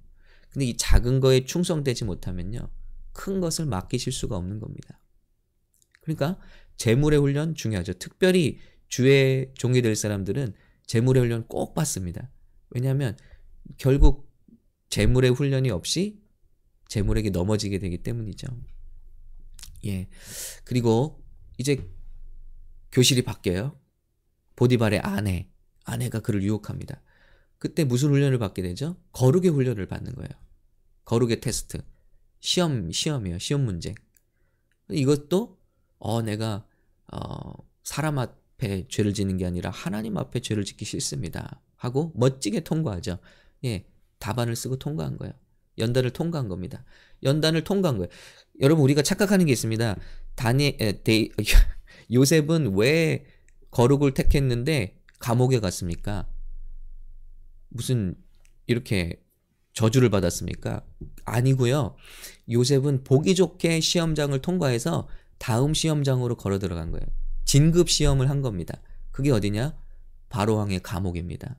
근데 0.52 0.66
이 0.66 0.78
작은 0.78 1.20
거에 1.20 1.46
충성되지 1.46 2.06
못하면요. 2.06 2.70
큰 3.14 3.40
것을 3.40 3.66
맡기실 3.66 4.12
수가 4.12 4.38
없는 4.38 4.60
겁니다. 4.60 5.00
그러니까 6.02 6.40
재물의 6.78 7.20
훈련 7.20 7.56
중요하죠. 7.56 7.94
특별히 7.94 8.60
주의 8.88 9.52
종이 9.56 9.82
될 9.82 9.96
사람들은 9.96 10.54
재물의 10.88 11.24
훈련 11.24 11.48
꼭 11.48 11.74
받습니다. 11.74 12.32
왜냐하면 12.70 13.18
결국 13.78 14.30
재물의 14.90 15.32
훈련이 15.32 15.70
없이 15.70 16.22
재물에게 16.88 17.30
넘어지게 17.30 17.80
되기 17.80 18.04
때문이죠. 18.04 18.48
예. 19.86 20.10
그리고 20.66 21.24
이제 21.58 21.90
교실이 22.92 23.22
바뀌어요. 23.22 23.80
보디발의 24.58 25.00
아내, 25.00 25.50
아내가 25.86 26.20
그를 26.20 26.44
유혹합니다. 26.44 27.02
그때 27.62 27.84
무슨 27.84 28.10
훈련을 28.10 28.40
받게 28.40 28.64
되죠? 28.64 28.96
거룩의 29.12 29.52
훈련을 29.52 29.86
받는 29.86 30.16
거예요. 30.16 30.30
거룩의 31.06 31.42
테스트. 31.42 31.78
시험, 32.40 32.92
시험이에요. 32.92 33.38
시험 33.38 33.66
문제. 33.66 33.94
이것도, 34.90 35.60
어, 36.00 36.24
내가, 36.24 36.66
어, 37.14 37.54
사람 37.84 38.18
앞에 38.18 38.88
죄를 38.88 39.14
짓는 39.14 39.38
게 39.38 39.46
아니라 39.46 39.70
하나님 39.70 40.18
앞에 40.18 40.40
죄를 40.40 40.66
짓기 40.66 40.86
싫습니다. 40.86 41.62
하고 41.76 42.12
멋지게 42.16 42.62
통과하죠. 42.62 43.20
예, 43.66 43.86
답안을 44.18 44.56
쓰고 44.56 44.78
통과한 44.78 45.20
거예요. 45.20 45.32
연단을 45.78 46.10
통과한 46.10 46.48
겁니다. 46.48 46.84
연단을 47.22 47.64
통과한 47.64 48.00
거예요. 48.00 48.10
여러분, 48.62 48.84
우리가 48.86 49.04
착각하는 49.04 49.46
게 49.46 49.52
있습니다. 49.52 49.98
다니, 50.34 50.78
에, 50.80 51.04
데, 51.04 51.30
요셉은 52.12 52.76
왜 52.76 53.24
거룩을 53.70 54.16
택했는데 54.16 55.00
감옥에 55.20 55.60
갔습니까? 55.60 56.28
무슨 57.72 58.16
이렇게 58.68 59.22
저주를 59.74 60.10
받았습니까? 60.10 60.86
아니고요. 61.26 61.96
요셉은 62.50 63.04
보기 63.04 63.36
좋게 63.36 63.80
시험장을 63.80 64.38
통과해서 64.40 65.08
다음 65.38 65.74
시험장으로 65.74 66.36
걸어 66.36 66.60
들어간 66.60 66.92
거예요. 66.92 67.06
진급 67.46 67.90
시험을 67.90 68.30
한 68.30 68.42
겁니다. 68.42 68.82
그게 69.12 69.32
어디냐? 69.32 69.76
바로 70.30 70.56
왕의 70.56 70.82
감옥입니다. 70.82 71.58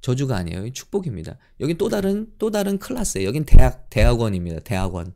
저주가 0.00 0.36
아니에요. 0.36 0.70
축복입니다. 0.72 1.38
여긴 1.60 1.78
또 1.78 1.88
다른 1.88 2.32
또 2.38 2.50
다른 2.50 2.78
클래스예요. 2.78 3.26
여긴 3.26 3.44
대학 3.44 3.88
대학원입니다. 3.88 4.60
대학원. 4.60 5.14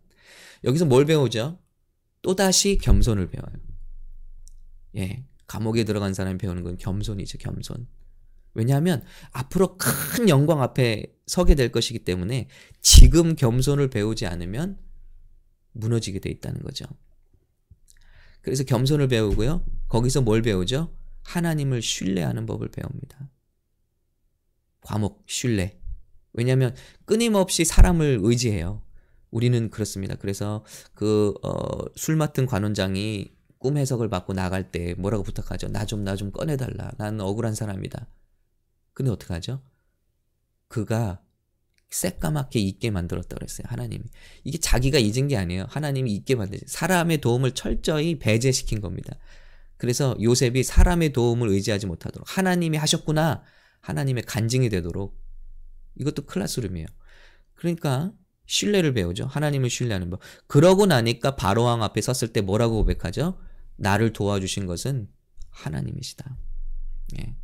여기서 0.65 0.87
뭘 0.87 1.05
배우죠? 1.05 1.59
또 2.23 2.35
다시 2.35 2.79
겸손을 2.79 3.29
배워요. 3.29 3.57
예. 4.97 5.25
감옥에 5.47 5.85
들어간 5.85 6.15
사람이 6.15 6.39
배우는 6.39 6.63
건 6.63 6.77
겸손이죠. 6.77 7.39
겸손. 7.39 7.87
왜냐하면 8.57 9.05
앞으로 9.33 9.77
큰 9.77 10.29
영광 10.29 10.63
앞에 10.63 11.15
서게 11.27 11.55
될 11.55 11.71
것이기 11.71 12.01
때문에 12.01 12.49
지금 12.81 13.37
겸손을 13.37 13.91
배우지 13.91 14.27
않으면 14.27 14.79
무너지게 15.73 16.21
돼 16.21 16.31
있다는 16.31 16.63
거죠. 16.63 16.87
그래서 18.41 18.65
겸손을 18.65 19.09
배우고요. 19.09 19.65
거기서 19.89 20.23
뭘 20.23 20.41
배우죠? 20.41 20.91
하나님을 21.25 21.83
신뢰하는 21.83 22.47
법을 22.47 22.69
배웁니다. 22.69 23.29
과목 24.81 25.25
신뢰. 25.27 25.79
왜냐하면 26.33 26.75
끊임없이 27.05 27.65
사람을 27.65 28.21
의지해요. 28.23 28.83
우리는 29.31 29.69
그렇습니다. 29.69 30.15
그래서 30.15 30.65
그술 30.95 32.15
어, 32.15 32.17
맡은 32.17 32.47
관원장이 32.47 33.33
꿈 33.59 33.77
해석을 33.77 34.09
받고 34.09 34.33
나갈 34.33 34.71
때 34.71 34.95
뭐라고 34.95 35.25
부탁하죠? 35.25 35.69
나 35.69 35.85
좀 35.85 36.05
나 36.05 36.15
좀 36.17 36.31
꺼내달라. 36.31 36.93
나는 36.97 37.21
억울한 37.21 37.55
사람이다. 37.55 38.07
근데 38.97 39.11
어떡하죠? 39.11 39.61
그가 40.69 41.23
새까맣게 41.91 42.59
잊게 42.59 42.91
만들었다 42.91 43.37
그랬어요. 43.37 43.67
하나님이. 43.69 44.05
이게 44.43 44.57
자기가 44.57 44.99
잊은 44.99 45.29
게 45.29 45.37
아니에요. 45.37 45.67
하나님이 45.69 46.15
잊게 46.15 46.35
만드지. 46.35 46.65
사람의 46.67 47.19
도움을 47.19 47.53
철저히 47.53 48.19
배제시킨 48.19 48.81
겁니다. 48.81 49.19
그래서 49.77 50.17
요셉이 50.19 50.63
사람의 50.63 51.13
도움을 51.13 51.51
의지하지 51.51 51.87
못하도록 51.87 52.27
하나님이 52.27 52.79
하셨구나. 52.79 53.43
하나님의 53.81 54.23
간증이 54.23 54.71
되도록 54.71 55.23
이것도 55.97 56.25
클라스룸이에요. 56.25 56.87
그러니까 57.55 58.15
신뢰를 58.47 58.95
배우죠. 58.95 59.27
하나님을 59.27 59.69
신뢰하는 59.69 60.09
법. 60.09 60.21
그러고 60.47 60.87
나니까 60.87 61.37
바로왕 61.37 61.83
앞에 61.83 62.01
섰을 62.01 62.33
때 62.33 62.41
뭐라고 62.41 62.77
고백하죠? 62.77 63.39
나를 63.77 64.15
도와주신 64.15 64.65
것은 64.65 65.11
하나님이시다. 65.51 66.39
예. 67.21 67.37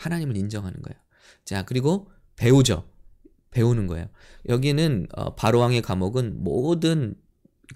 하나님을 0.00 0.36
인정하는 0.36 0.80
거예요. 0.82 0.98
자, 1.44 1.64
그리고 1.64 2.10
배우죠. 2.36 2.88
배우는 3.50 3.86
거예요. 3.86 4.08
여기는 4.48 5.08
어, 5.12 5.34
바로왕의 5.34 5.82
감옥은 5.82 6.42
모든 6.42 7.14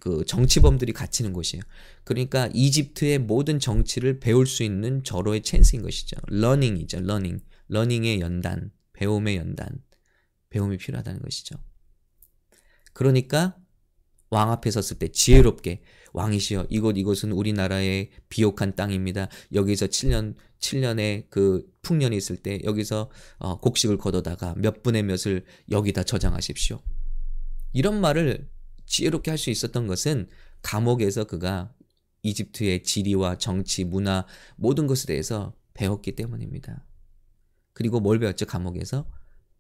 그 0.00 0.24
정치범들이 0.26 0.92
갇히는 0.92 1.32
곳이에요. 1.32 1.62
그러니까 2.04 2.48
이집트의 2.52 3.18
모든 3.18 3.58
정치를 3.58 4.20
배울 4.20 4.46
수 4.46 4.62
있는 4.62 5.04
절호의 5.04 5.42
찬스인 5.42 5.82
것이죠. 5.82 6.16
learning이죠. 6.28 7.00
learning. 7.00 7.40
learning의 7.68 8.20
연단, 8.20 8.70
배움의 8.92 9.36
연단. 9.36 9.82
배움이 10.50 10.76
필요하다는 10.76 11.22
것이죠. 11.22 11.56
그러니까 12.92 13.56
왕 14.34 14.50
앞에 14.50 14.68
섰을 14.72 14.98
때 14.98 15.06
지혜롭게 15.06 15.80
왕이시여 16.12 16.66
이곳 16.68 16.98
이곳은 16.98 17.30
우리나라의 17.30 18.10
비옥한 18.28 18.74
땅입니다. 18.74 19.28
여기서 19.52 19.86
7년 19.86 20.34
7년의 20.58 21.26
그 21.30 21.64
풍년이 21.82 22.16
있을 22.16 22.38
때 22.38 22.58
여기서 22.64 23.10
어, 23.38 23.60
곡식을 23.60 23.96
거둬다가 23.96 24.54
몇 24.56 24.82
분의 24.82 25.04
몇을 25.04 25.44
여기다 25.70 26.02
저장하십시오. 26.02 26.82
이런 27.72 28.00
말을 28.00 28.48
지혜롭게 28.86 29.30
할 29.30 29.38
수 29.38 29.50
있었던 29.50 29.86
것은 29.86 30.28
감옥에서 30.62 31.24
그가 31.24 31.72
이집트의 32.22 32.82
지리와 32.82 33.38
정치, 33.38 33.84
문화 33.84 34.26
모든 34.56 34.88
것에 34.88 35.06
대해서 35.06 35.54
배웠기 35.74 36.16
때문입니다. 36.16 36.84
그리고 37.72 38.00
뭘 38.00 38.18
배웠죠? 38.18 38.46
감옥에서 38.46 39.08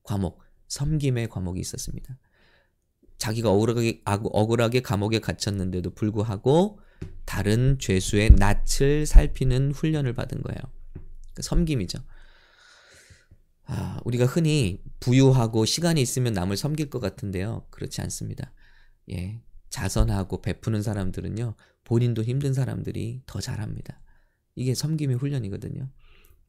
과목, 0.02 0.40
섬김의 0.66 1.28
과목이 1.28 1.60
있었습니다. 1.60 2.18
자기가 3.24 3.48
억울하게, 3.50 4.02
억울하게 4.04 4.82
감옥에 4.82 5.18
갇혔는데도 5.18 5.94
불구하고 5.94 6.78
다른 7.24 7.78
죄수의 7.78 8.32
낯을 8.32 9.06
살피는 9.06 9.72
훈련을 9.72 10.12
받은 10.12 10.42
거예요. 10.42 10.60
그 11.32 11.40
섬김이죠. 11.40 12.00
아, 13.64 13.98
우리가 14.04 14.26
흔히 14.26 14.82
부유하고 15.00 15.64
시간이 15.64 16.02
있으면 16.02 16.34
남을 16.34 16.58
섬길 16.58 16.90
것 16.90 17.00
같은데요. 17.00 17.66
그렇지 17.70 18.02
않습니다. 18.02 18.52
예. 19.10 19.40
자선하고 19.70 20.42
베푸는 20.42 20.82
사람들은요, 20.82 21.54
본인도 21.84 22.24
힘든 22.24 22.52
사람들이 22.52 23.22
더 23.24 23.40
잘합니다. 23.40 24.02
이게 24.54 24.74
섬김의 24.74 25.16
훈련이거든요. 25.16 25.88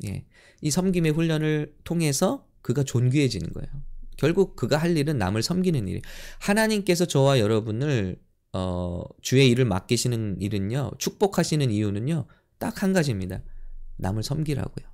예. 0.07 0.25
이 0.59 0.69
섬김의 0.69 1.13
훈련을 1.13 1.73
통해서 1.85 2.45
그가 2.61 2.83
존귀해지는 2.83 3.53
거예요. 3.53 3.69
결국 4.17 4.55
그가 4.55 4.77
할 4.77 4.97
일은 4.97 5.17
남을 5.17 5.43
섬기는 5.43 5.87
일. 5.87 6.01
하나님께서 6.39 7.05
저와 7.05 7.39
여러분을 7.39 8.17
어, 8.53 9.03
주의 9.21 9.49
일을 9.49 9.65
맡기시는 9.65 10.37
일은요, 10.41 10.91
축복하시는 10.97 11.69
이유는요, 11.71 12.25
딱 12.57 12.81
한 12.83 12.93
가지입니다. 12.93 13.41
남을 13.97 14.23
섬기라고요. 14.23 14.85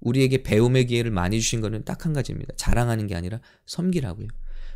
우리에게 0.00 0.42
배움의 0.42 0.86
기회를 0.86 1.10
많이 1.10 1.40
주신 1.40 1.60
것은 1.60 1.84
딱 1.84 2.06
한 2.06 2.14
가지입니다. 2.14 2.54
자랑하는 2.56 3.06
게 3.06 3.14
아니라 3.14 3.40
섬기라고요. 3.66 4.28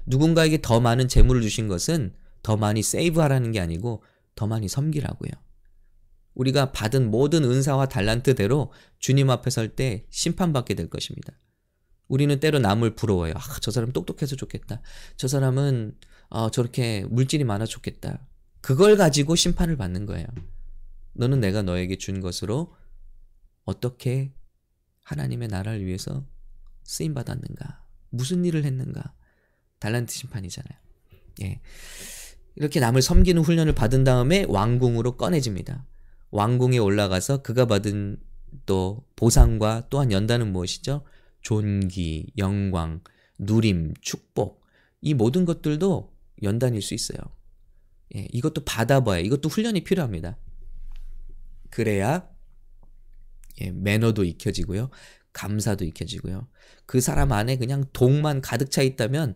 누군가에게 0.06 0.61
더 0.61 0.80
많은 0.80 1.09
재물을 1.09 1.40
주신 1.40 1.66
것은 1.66 2.12
더 2.42 2.59
많이 2.59 2.83
세이브하라는 2.83 3.52
게 3.52 3.60
아니고 3.60 4.02
더 4.34 4.47
많이 4.47 4.69
섬기라고요. 4.69 5.30
우리가 6.34 6.73
받은 6.73 7.10
모든 7.10 7.45
은사와 7.45 7.86
달란트대로 7.86 8.73
주님 8.99 9.30
앞에 9.30 9.49
설 9.50 9.76
때 9.76 10.04
심판받게 10.10 10.75
될 10.75 10.91
것입니다. 10.91 11.32
우리는 12.08 12.38
때로 12.40 12.58
남을 12.58 12.95
부러워요. 12.95 13.34
아, 13.36 13.40
저 13.60 13.71
사람 13.71 13.93
똑똑해서 13.93 14.36
좋겠다. 14.36 14.80
저 15.17 15.28
사람은 15.28 15.97
어, 16.28 16.50
저렇게 16.50 17.04
물질이 17.08 17.45
많아 17.45 17.67
좋겠다. 17.67 18.26
그걸 18.60 18.97
가지고 18.97 19.36
심판을 19.36 19.76
받는 19.76 20.06
거예요. 20.06 20.26
너는 21.12 21.40
내가 21.40 21.62
너에게 21.62 21.97
준 21.97 22.21
것으로 22.21 22.75
어떻게 23.64 24.32
하나님의 25.04 25.49
나라를 25.49 25.84
위해서 25.84 26.26
쓰임 26.82 27.14
받았는가? 27.14 27.84
무슨 28.10 28.45
일을 28.45 28.64
했는가? 28.64 29.14
달란트 29.78 30.12
심판이잖아요. 30.12 30.78
예. 31.43 31.60
이렇게 32.56 32.80
남을 32.80 33.02
섬기는 33.02 33.43
훈련을 33.43 33.75
받은 33.75 34.04
다음에 34.04 34.45
왕궁으로 34.49 35.17
꺼내집니다. 35.17 35.86
왕궁에 36.30 36.78
올라가서 36.78 37.43
그가 37.43 37.67
받은 37.67 38.19
또 38.67 39.04
보상과 39.17 39.88
또한 39.90 40.12
연단은 40.12 40.52
무엇이죠? 40.52 41.04
존귀, 41.45 42.33
영광, 42.39 43.00
누림, 43.39 43.95
축복 44.00 44.65
이 45.00 45.15
모든 45.15 45.45
것들도 45.45 46.13
연단일 46.43 46.83
수 46.83 46.95
있어요. 46.95 47.19
예, 48.17 48.26
이것도 48.33 48.65
받아봐야 48.65 49.21
이것도 49.21 49.49
훈련이 49.49 49.85
필요합니다. 49.85 50.37
그래야 51.71 52.28
예, 53.61 53.71
매너도 53.71 54.25
익혀지고요. 54.25 54.91
감사도 55.33 55.85
익혀지고요. 55.85 56.49
그 56.87 57.00
사람 57.00 57.33
안에 57.33 57.57
그냥 57.57 57.85
독만 57.93 58.41
가득 58.41 58.71
차 58.71 58.83
있다면 58.83 59.35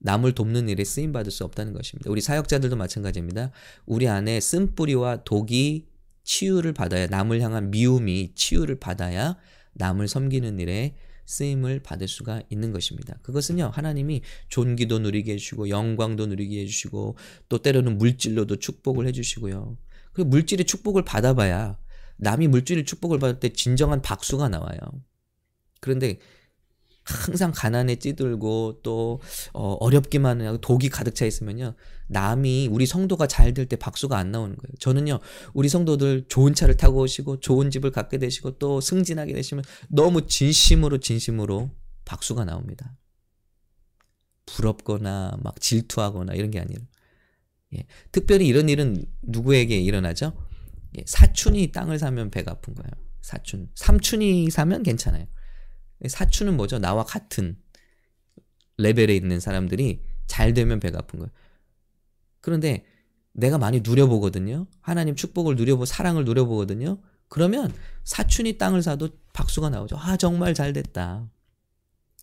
남을 0.00 0.34
돕는 0.34 0.68
일에 0.68 0.84
쓰임 0.84 1.12
받을 1.12 1.30
수 1.30 1.44
없다는 1.44 1.72
것입니다. 1.72 2.10
우리 2.10 2.20
사역자들도 2.20 2.76
마찬가지입니다. 2.76 3.52
우리 3.86 4.08
안에 4.08 4.40
쓴뿌리와 4.40 5.24
독이 5.24 5.86
치유를 6.24 6.72
받아야 6.72 7.06
남을 7.06 7.40
향한 7.40 7.70
미움이 7.70 8.32
치유를 8.34 8.80
받아야 8.80 9.36
남을 9.74 10.08
섬기는 10.08 10.58
일에 10.60 10.94
쓰임을 11.28 11.80
받을 11.80 12.08
수가 12.08 12.42
있는 12.48 12.72
것입니다. 12.72 13.18
그것은요, 13.22 13.70
하나님이 13.72 14.22
존귀도 14.48 15.00
누리게 15.00 15.34
해주시고, 15.34 15.68
영광도 15.68 16.26
누리게 16.26 16.62
해주시고, 16.62 17.16
또 17.48 17.58
때로는 17.58 17.98
물질로도 17.98 18.56
축복을 18.56 19.06
해주시고요. 19.06 19.76
그 20.14 20.22
물질의 20.22 20.64
축복을 20.64 21.04
받아봐야 21.04 21.78
남이 22.16 22.48
물질의 22.48 22.84
축복을 22.86 23.18
받을 23.18 23.38
때 23.40 23.50
진정한 23.50 24.00
박수가 24.02 24.48
나와요. 24.48 24.78
그런데 25.80 26.18
항상 27.08 27.52
가난에 27.54 27.96
찌들고 27.96 28.80
또 28.82 29.20
어, 29.54 29.72
어렵기만 29.80 30.40
하고 30.42 30.58
독이 30.58 30.88
가득 30.90 31.14
차 31.14 31.24
있으면요 31.26 31.74
남이 32.08 32.68
우리 32.70 32.86
성도가 32.86 33.26
잘 33.26 33.52
될 33.54 33.66
때 33.66 33.76
박수가 33.76 34.16
안 34.16 34.30
나오는 34.30 34.54
거예요. 34.56 34.72
저는요 34.78 35.18
우리 35.54 35.68
성도들 35.68 36.26
좋은 36.28 36.54
차를 36.54 36.76
타고 36.76 37.00
오시고 37.00 37.40
좋은 37.40 37.70
집을 37.70 37.90
갖게 37.90 38.18
되시고 38.18 38.58
또 38.58 38.80
승진하게 38.80 39.32
되시면 39.34 39.64
너무 39.88 40.26
진심으로 40.26 40.98
진심으로 40.98 41.70
박수가 42.04 42.44
나옵니다. 42.44 42.96
부럽거나 44.46 45.38
막 45.42 45.60
질투하거나 45.60 46.34
이런 46.34 46.50
게 46.50 46.60
아니에요. 46.60 46.78
예. 47.76 47.84
특별히 48.12 48.46
이런 48.46 48.68
일은 48.68 49.04
누구에게 49.22 49.76
일어나죠? 49.78 50.32
예. 50.98 51.04
사촌이 51.06 51.72
땅을 51.72 51.98
사면 51.98 52.30
배가 52.30 52.52
아픈 52.52 52.74
거예요. 52.74 52.90
사촌. 53.20 53.68
삼촌이 53.74 54.48
사면 54.50 54.82
괜찮아요. 54.82 55.26
사추는 56.06 56.56
뭐죠? 56.56 56.78
나와 56.78 57.04
같은 57.04 57.56
레벨에 58.76 59.14
있는 59.14 59.40
사람들이 59.40 60.02
잘 60.26 60.54
되면 60.54 60.78
배가 60.78 60.98
아픈 60.98 61.18
거예요. 61.18 61.30
그런데 62.40 62.84
내가 63.32 63.58
많이 63.58 63.80
누려보거든요. 63.80 64.66
하나님 64.80 65.14
축복을 65.14 65.56
누려보, 65.56 65.84
사랑을 65.84 66.24
누려보거든요. 66.24 66.98
그러면 67.28 67.72
사춘이 68.04 68.58
땅을 68.58 68.82
사도 68.82 69.10
박수가 69.32 69.70
나오죠. 69.70 69.96
아, 69.96 70.16
정말 70.16 70.54
잘 70.54 70.72
됐다. 70.72 71.28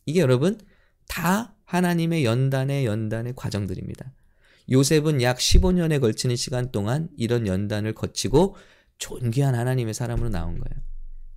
이게 0.05 0.19
여러분, 0.19 0.59
다 1.07 1.55
하나님의 1.65 2.25
연단의 2.25 2.85
연단의 2.85 3.33
과정들입니다. 3.35 4.13
요셉은 4.71 5.21
약 5.21 5.37
15년에 5.37 6.01
걸치는 6.01 6.35
시간 6.35 6.71
동안 6.71 7.09
이런 7.17 7.45
연단을 7.47 7.93
거치고 7.93 8.55
존귀한 8.97 9.55
하나님의 9.55 9.93
사람으로 9.93 10.29
나온 10.29 10.57
거예요. 10.57 10.83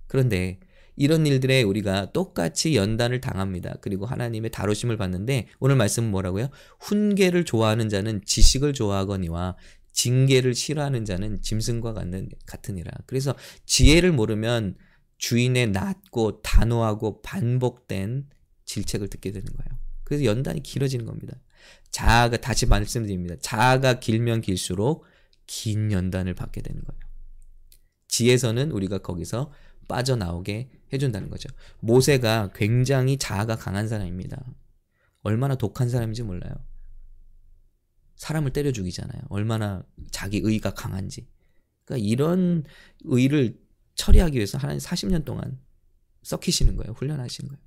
그런데 0.07 0.59
이런 0.99 1.25
일들에 1.25 1.63
우리가 1.63 2.11
똑같이 2.11 2.75
연단을 2.75 3.21
당합니다. 3.21 3.75
그리고 3.79 4.05
하나님의 4.05 4.51
다루심을 4.51 4.97
받는데 4.97 5.47
오늘 5.61 5.77
말씀은 5.77 6.11
뭐라고요? 6.11 6.49
훈계를 6.81 7.45
좋아하는 7.45 7.87
자는 7.87 8.21
지식을 8.25 8.73
좋아하거니와 8.73 9.55
징계를 9.93 10.53
싫어하는 10.53 11.05
자는 11.05 11.41
짐승과 11.41 11.93
같는 11.93 12.27
같으니라. 12.45 12.91
그래서 13.05 13.33
지혜를 13.65 14.11
모르면 14.11 14.75
주인의 15.17 15.67
낮고 15.71 16.41
단호하고 16.41 17.21
반복된 17.21 18.27
질책을 18.65 19.07
듣게 19.07 19.31
되는 19.31 19.45
거예요. 19.45 19.79
그래서 20.03 20.25
연단이 20.25 20.61
길어지는 20.61 21.05
겁니다. 21.05 21.39
자아가 21.91 22.35
다시 22.35 22.65
말씀드립니다. 22.65 23.35
자아가 23.39 24.01
길면 24.01 24.41
길수록 24.41 25.05
긴 25.47 25.93
연단을 25.93 26.33
받게 26.33 26.61
되는 26.61 26.81
거예요. 26.83 26.99
지혜서는 28.09 28.71
우리가 28.71 28.97
거기서 28.97 29.53
빠져나오게 29.87 30.69
해준다는 30.91 31.29
거죠. 31.29 31.49
모세가 31.79 32.51
굉장히 32.53 33.17
자아가 33.17 33.55
강한 33.55 33.87
사람입니다. 33.87 34.43
얼마나 35.21 35.55
독한 35.55 35.89
사람인지 35.89 36.23
몰라요. 36.23 36.53
사람을 38.15 38.51
때려 38.51 38.71
죽이잖아요. 38.71 39.21
얼마나 39.29 39.83
자기 40.11 40.41
의가 40.43 40.73
강한지. 40.73 41.27
그러니까 41.85 42.05
이런 42.05 42.63
의를 43.01 43.59
처리하기 43.95 44.35
위해서 44.35 44.57
하나님 44.57 44.79
40년 44.79 45.25
동안 45.25 45.59
썩히시는 46.23 46.75
거예요. 46.75 46.93
훈련하시는 46.93 47.49
거예요. 47.49 47.61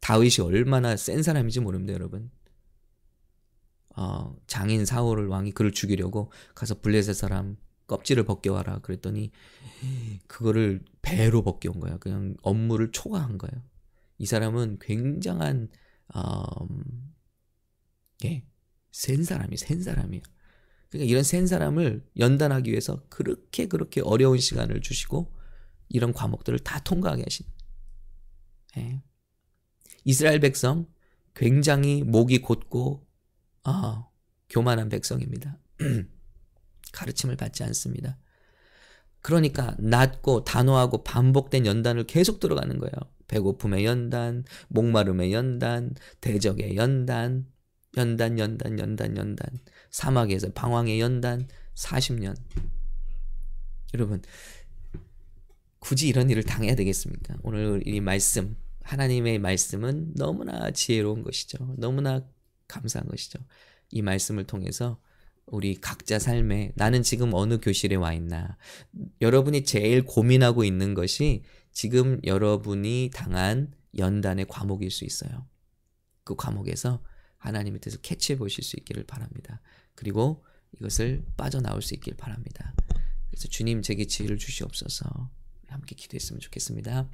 다윗이 0.00 0.36
얼마나 0.42 0.96
센 0.96 1.22
사람인지 1.22 1.60
모릅니다, 1.60 1.92
여러분. 1.92 2.30
어, 3.96 4.36
장인 4.46 4.84
사울을 4.84 5.26
왕이 5.26 5.52
그를 5.52 5.72
죽이려고 5.72 6.30
가서 6.54 6.80
블레셋 6.80 7.16
사람 7.16 7.56
껍질을 7.88 8.24
벗겨와라 8.24 8.78
그랬더니 8.80 9.32
그거를 10.28 10.84
배로 11.02 11.42
벗겨온 11.42 11.80
거야. 11.80 11.96
그냥 11.98 12.36
업무를 12.42 12.92
초과한 12.92 13.38
거예요. 13.38 13.64
이 14.18 14.26
사람은 14.26 14.78
굉장한 14.80 15.68
음, 16.14 17.14
예, 18.24 18.44
센 18.92 19.24
사람이 19.24 19.56
센 19.56 19.82
사람이에요. 19.82 20.22
그러니까 20.90 21.10
이런 21.10 21.22
센 21.22 21.46
사람을 21.46 22.06
연단하기 22.18 22.70
위해서 22.70 23.04
그렇게 23.08 23.66
그렇게 23.66 24.00
어려운 24.00 24.38
시간을 24.38 24.80
주시고 24.80 25.34
이런 25.88 26.12
과목들을 26.12 26.60
다 26.60 26.80
통과하게 26.80 27.22
하신. 27.22 27.46
예. 28.76 29.02
이스라엘 30.04 30.40
백성 30.40 30.86
굉장히 31.34 32.02
목이 32.02 32.40
곧고 32.42 33.06
아, 33.64 34.08
교만한 34.48 34.88
백성입니다. 34.88 35.58
가르침을 36.92 37.36
받지 37.36 37.62
않습니다. 37.64 38.18
그러니까 39.20 39.74
낮고 39.78 40.44
단호하고 40.44 41.04
반복된 41.04 41.66
연단을 41.66 42.04
계속 42.04 42.40
들어가는 42.40 42.78
거예요. 42.78 42.92
배고픔의 43.26 43.84
연단, 43.84 44.44
목마름의 44.68 45.32
연단, 45.32 45.94
대적의 46.20 46.76
연단, 46.76 47.46
연단, 47.96 48.38
연단, 48.38 48.78
연단, 48.78 49.16
연단, 49.16 49.46
사막에서 49.90 50.52
방황의 50.52 51.00
연단, 51.00 51.46
40년. 51.74 52.36
여러분, 53.94 54.22
굳이 55.78 56.08
이런 56.08 56.30
일을 56.30 56.42
당해야 56.42 56.74
되겠습니까? 56.74 57.36
오늘 57.42 57.82
이 57.86 58.00
말씀, 58.00 58.56
하나님의 58.82 59.38
말씀은 59.38 60.14
너무나 60.14 60.70
지혜로운 60.70 61.22
것이죠. 61.22 61.74
너무나 61.78 62.26
감사한 62.66 63.08
것이죠. 63.08 63.38
이 63.90 64.02
말씀을 64.02 64.44
통해서 64.44 65.00
우리 65.50 65.74
각자 65.74 66.18
삶에 66.18 66.72
나는 66.74 67.02
지금 67.02 67.32
어느 67.34 67.58
교실에 67.58 67.96
와 67.96 68.12
있나. 68.12 68.56
여러분이 69.20 69.64
제일 69.64 70.04
고민하고 70.04 70.64
있는 70.64 70.94
것이 70.94 71.42
지금 71.72 72.20
여러분이 72.24 73.10
당한 73.12 73.72
연단의 73.96 74.46
과목일 74.48 74.90
수 74.90 75.04
있어요. 75.04 75.46
그 76.24 76.36
과목에서 76.36 77.02
하나님의 77.38 77.80
뜻을 77.80 78.00
캐치해 78.02 78.38
보실 78.38 78.64
수 78.64 78.76
있기를 78.76 79.04
바랍니다. 79.04 79.60
그리고 79.94 80.44
이것을 80.76 81.24
빠져나올 81.36 81.82
수 81.82 81.94
있길 81.94 82.14
바랍니다. 82.16 82.74
그래서 83.30 83.48
주님 83.48 83.82
제게 83.82 84.06
지혜를 84.06 84.38
주시옵소서. 84.38 85.30
함께 85.68 85.94
기도했으면 85.94 86.40
좋겠습니다. 86.40 87.08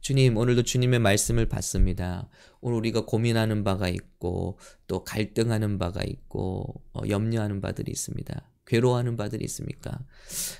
주님, 0.00 0.36
오늘도 0.36 0.62
주님의 0.62 0.98
말씀을 0.98 1.46
받습니다. 1.46 2.28
오늘 2.60 2.78
우리가 2.78 3.06
고민하는 3.06 3.64
바가 3.64 3.88
있고, 3.88 4.58
또 4.86 5.04
갈등하는 5.04 5.78
바가 5.78 6.02
있고, 6.04 6.82
어, 6.92 7.02
염려하는 7.08 7.60
바들이 7.60 7.90
있습니다. 7.92 8.50
괴로워하는 8.66 9.16
바들이 9.16 9.44
있습니까? 9.44 10.00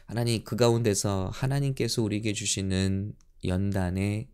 하나님, 0.07 0.43
그 0.45 0.57
가운데서 0.57 1.31
하나님께서 1.33 2.03
우리에게 2.03 2.33
주시는 2.33 3.15
연단의 3.45 4.29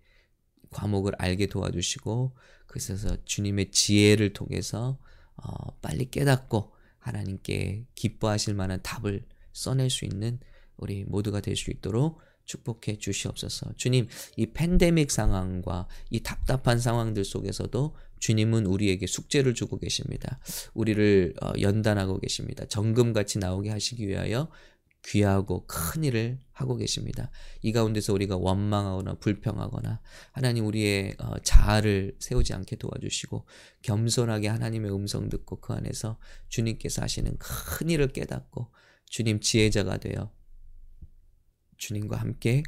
과목을 0.70 1.12
알게 1.18 1.46
도와주시고, 1.46 2.36
그래서 2.66 3.16
주님의 3.24 3.70
지혜를 3.70 4.32
통해서 4.32 4.98
어, 5.36 5.78
빨리 5.80 6.10
깨닫고 6.10 6.72
하나님께 6.98 7.86
기뻐하실 7.94 8.54
만한 8.54 8.80
답을 8.82 9.24
써낼 9.52 9.90
수 9.90 10.04
있는 10.04 10.40
우리 10.76 11.04
모두가 11.04 11.40
될 11.40 11.56
수 11.56 11.70
있도록 11.70 12.20
축복해 12.46 12.98
주시옵소서. 12.98 13.74
주님, 13.76 14.08
이 14.36 14.46
팬데믹 14.46 15.10
상황과 15.10 15.86
이 16.10 16.20
답답한 16.20 16.78
상황들 16.78 17.24
속에서도 17.24 17.94
주님은 18.18 18.66
우리에게 18.66 19.06
숙제를 19.06 19.54
주고 19.54 19.78
계십니다. 19.78 20.38
우리를 20.74 21.34
어, 21.42 21.52
연단하고 21.60 22.18
계십니다. 22.18 22.64
정금같이 22.66 23.38
나오게 23.38 23.70
하시기 23.70 24.08
위하여 24.08 24.48
귀하고 25.04 25.66
큰 25.66 26.02
일을 26.02 26.38
하고 26.52 26.76
계십니다. 26.76 27.30
이 27.62 27.70
가운데서 27.70 28.12
우리가 28.12 28.36
원망하거나 28.36 29.14
불평하거나 29.18 30.00
하나님 30.32 30.66
우리의 30.66 31.14
어, 31.18 31.38
자아를 31.42 32.16
세우지 32.18 32.54
않게 32.54 32.76
도와주시고 32.76 33.46
겸손하게 33.82 34.48
하나님의 34.48 34.92
음성 34.92 35.28
듣고 35.28 35.60
그 35.60 35.74
안에서 35.74 36.18
주님께서 36.48 37.02
하시는 37.02 37.36
큰 37.38 37.90
일을 37.90 38.08
깨닫고 38.08 38.72
주님 39.08 39.40
지혜자가 39.40 39.98
되어 39.98 40.32
주님과 41.76 42.16
함께 42.16 42.62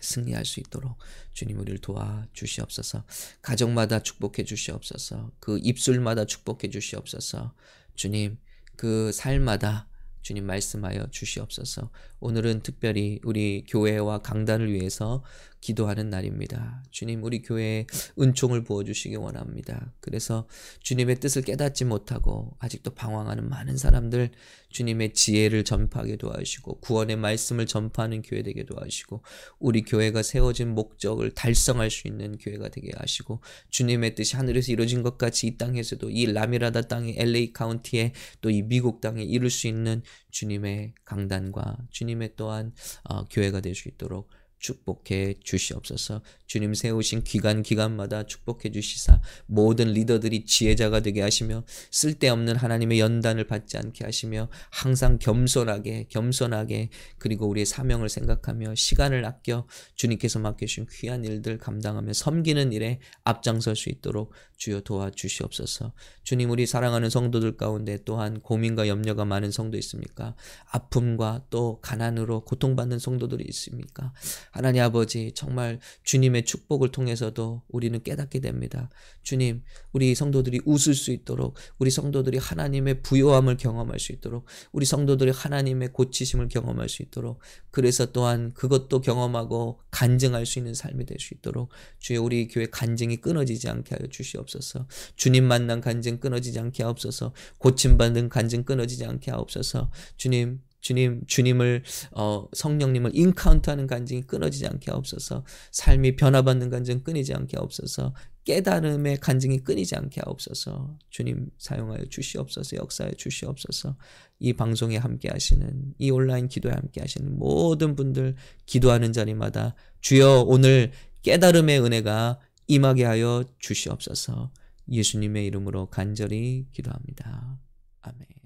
승리할 0.00 0.44
수 0.44 0.60
있도록 0.60 0.98
주님 1.32 1.58
우리를 1.58 1.80
도와 1.80 2.26
주시옵소서. 2.32 3.04
가정마다 3.42 4.02
축복해 4.02 4.44
주시옵소서. 4.44 5.32
그 5.40 5.58
입술마다 5.62 6.24
축복해 6.24 6.70
주시옵소서. 6.70 7.54
주님 7.94 8.38
그 8.76 9.12
살마다 9.12 9.88
주님 10.22 10.46
말씀하여 10.46 11.10
주시옵소서. 11.10 11.90
오늘은 12.20 12.60
특별히 12.62 13.18
우리 13.24 13.64
교회와 13.66 14.18
강단을 14.18 14.72
위해서 14.72 15.24
기도하는 15.60 16.08
날입니다. 16.08 16.82
주님, 16.90 17.22
우리 17.22 17.42
교회에 17.42 17.86
은총을 18.18 18.64
부어주시기 18.64 19.16
원합니다. 19.16 19.92
그래서 20.00 20.46
주님의 20.80 21.20
뜻을 21.20 21.42
깨닫지 21.42 21.84
못하고 21.84 22.56
아직도 22.60 22.94
방황하는 22.94 23.48
많은 23.48 23.76
사람들 23.76 24.30
주님의 24.70 25.12
지혜를 25.12 25.64
전파하게 25.64 26.16
도와주시고 26.16 26.80
구원의 26.80 27.16
말씀을 27.16 27.66
전파하는 27.66 28.22
교회 28.22 28.42
되게 28.42 28.64
도와주시고 28.64 29.22
우리 29.58 29.82
교회가 29.82 30.22
세워진 30.22 30.68
목적을 30.74 31.32
달성할 31.32 31.90
수 31.90 32.08
있는 32.08 32.38
교회가 32.38 32.68
되게 32.68 32.90
하시고 32.96 33.40
주님의 33.68 34.14
뜻이 34.14 34.36
하늘에서 34.36 34.72
이루어진 34.72 35.02
것 35.02 35.18
같이 35.18 35.46
이 35.46 35.58
땅에서도 35.58 36.08
이 36.08 36.26
라미라다 36.32 36.82
땅의 36.82 37.16
LA 37.18 37.52
카운티에 37.52 38.12
또 38.40 38.50
이 38.50 38.62
미국 38.62 39.00
땅에 39.00 39.22
이룰 39.22 39.48
수 39.48 39.68
있는 39.68 40.02
주님의 40.30 40.94
강단과 41.04 41.76
주님의 42.10 42.32
또한 42.36 42.72
어, 43.04 43.24
교회가 43.24 43.60
될 43.60 43.74
수 43.74 43.88
있도록 43.88 44.28
축복해 44.60 45.40
주시옵소서. 45.42 46.20
주님 46.46 46.74
세우신 46.74 47.24
기간 47.24 47.62
기간마다 47.62 48.24
축복해 48.24 48.70
주시사 48.70 49.20
모든 49.46 49.92
리더들이 49.92 50.44
지혜자가 50.44 51.00
되게 51.00 51.22
하시며 51.22 51.64
쓸데없는 51.90 52.56
하나님의 52.56 53.00
연단을 53.00 53.46
받지 53.46 53.78
않게 53.78 54.04
하시며 54.04 54.48
항상 54.70 55.18
겸손하게 55.18 56.06
겸손하게 56.08 56.90
그리고 57.18 57.48
우리의 57.48 57.66
사명을 57.66 58.08
생각하며 58.08 58.74
시간을 58.74 59.24
아껴 59.24 59.66
주님께서 59.94 60.38
맡겨주신 60.38 60.86
귀한 60.92 61.24
일들 61.24 61.58
감당하며 61.58 62.12
섬기는 62.12 62.72
일에 62.72 63.00
앞장설 63.24 63.76
수 63.76 63.88
있도록 63.88 64.32
주여 64.56 64.82
도와 64.82 65.10
주시옵소서. 65.10 65.92
주님 66.22 66.50
우리 66.50 66.66
사랑하는 66.66 67.08
성도들 67.08 67.56
가운데 67.56 67.98
또한 68.04 68.40
고민과 68.40 68.88
염려가 68.88 69.24
많은 69.24 69.50
성도 69.50 69.78
있습니까? 69.78 70.36
아픔과 70.70 71.46
또 71.48 71.80
가난으로 71.80 72.44
고통받는 72.44 72.98
성도들이 72.98 73.44
있습니까? 73.48 74.12
하나님 74.50 74.82
아버지 74.82 75.32
정말 75.34 75.78
주님의 76.02 76.44
축복을 76.44 76.90
통해서도 76.90 77.62
우리는 77.68 78.02
깨닫게 78.02 78.40
됩니다. 78.40 78.90
주님, 79.22 79.62
우리 79.92 80.14
성도들이 80.14 80.62
웃을 80.64 80.94
수 80.94 81.12
있도록 81.12 81.56
우리 81.78 81.90
성도들이 81.90 82.38
하나님의 82.38 83.02
부요함을 83.02 83.56
경험할 83.56 84.00
수 84.00 84.10
있도록 84.12 84.46
우리 84.72 84.84
성도들이 84.84 85.30
하나님의 85.30 85.92
고치심을 85.92 86.48
경험할 86.48 86.88
수 86.88 87.02
있도록 87.02 87.40
그래서 87.70 88.10
또한 88.12 88.52
그것도 88.52 89.00
경험하고 89.00 89.78
간증할 89.90 90.44
수 90.44 90.58
있는 90.58 90.74
삶이 90.74 91.06
될 91.06 91.20
수 91.20 91.34
있도록 91.34 91.70
주여 91.98 92.22
우리 92.22 92.48
교회 92.48 92.66
간증이 92.66 93.18
끊어지지 93.18 93.68
않게 93.68 93.94
하여 93.94 94.08
주시옵소서. 94.08 94.88
주님 95.16 95.44
만난 95.44 95.80
간증 95.80 96.18
끊어지지 96.18 96.58
않게 96.58 96.82
하옵소서. 96.82 97.34
고침받는 97.58 98.28
간증 98.28 98.64
끊어지지 98.64 99.04
않게 99.04 99.30
하옵소서. 99.30 99.90
주님 100.16 100.60
주님, 100.80 101.22
주님을, 101.26 101.82
어, 102.12 102.46
성령님을 102.52 103.12
인카운트하는 103.14 103.86
간증이 103.86 104.22
끊어지지 104.22 104.66
않게 104.66 104.90
하옵소서. 104.90 105.44
삶이 105.72 106.16
변화받는 106.16 106.70
간증 106.70 107.02
끊이지 107.02 107.34
않게 107.34 107.56
하옵소서. 107.56 108.14
깨달음의 108.44 109.18
간증이 109.18 109.60
끊이지 109.60 109.94
않게 109.96 110.22
하옵소서. 110.24 110.98
주님 111.10 111.50
사용하여 111.58 112.06
주시옵소서. 112.08 112.76
역사하여 112.76 113.12
주시옵소서. 113.12 113.96
이 114.38 114.54
방송에 114.54 114.96
함께 114.96 115.28
하시는, 115.28 115.94
이 115.98 116.10
온라인 116.10 116.48
기도에 116.48 116.72
함께 116.72 117.00
하시는 117.00 117.38
모든 117.38 117.94
분들 117.94 118.36
기도하는 118.66 119.12
자리마다 119.12 119.74
주여 120.00 120.44
오늘 120.46 120.92
깨달음의 121.22 121.80
은혜가 121.80 122.40
임하게 122.66 123.04
하여 123.04 123.44
주시옵소서. 123.58 124.50
예수님의 124.90 125.46
이름으로 125.46 125.86
간절히 125.86 126.66
기도합니다. 126.72 127.58
아멘. 128.00 128.39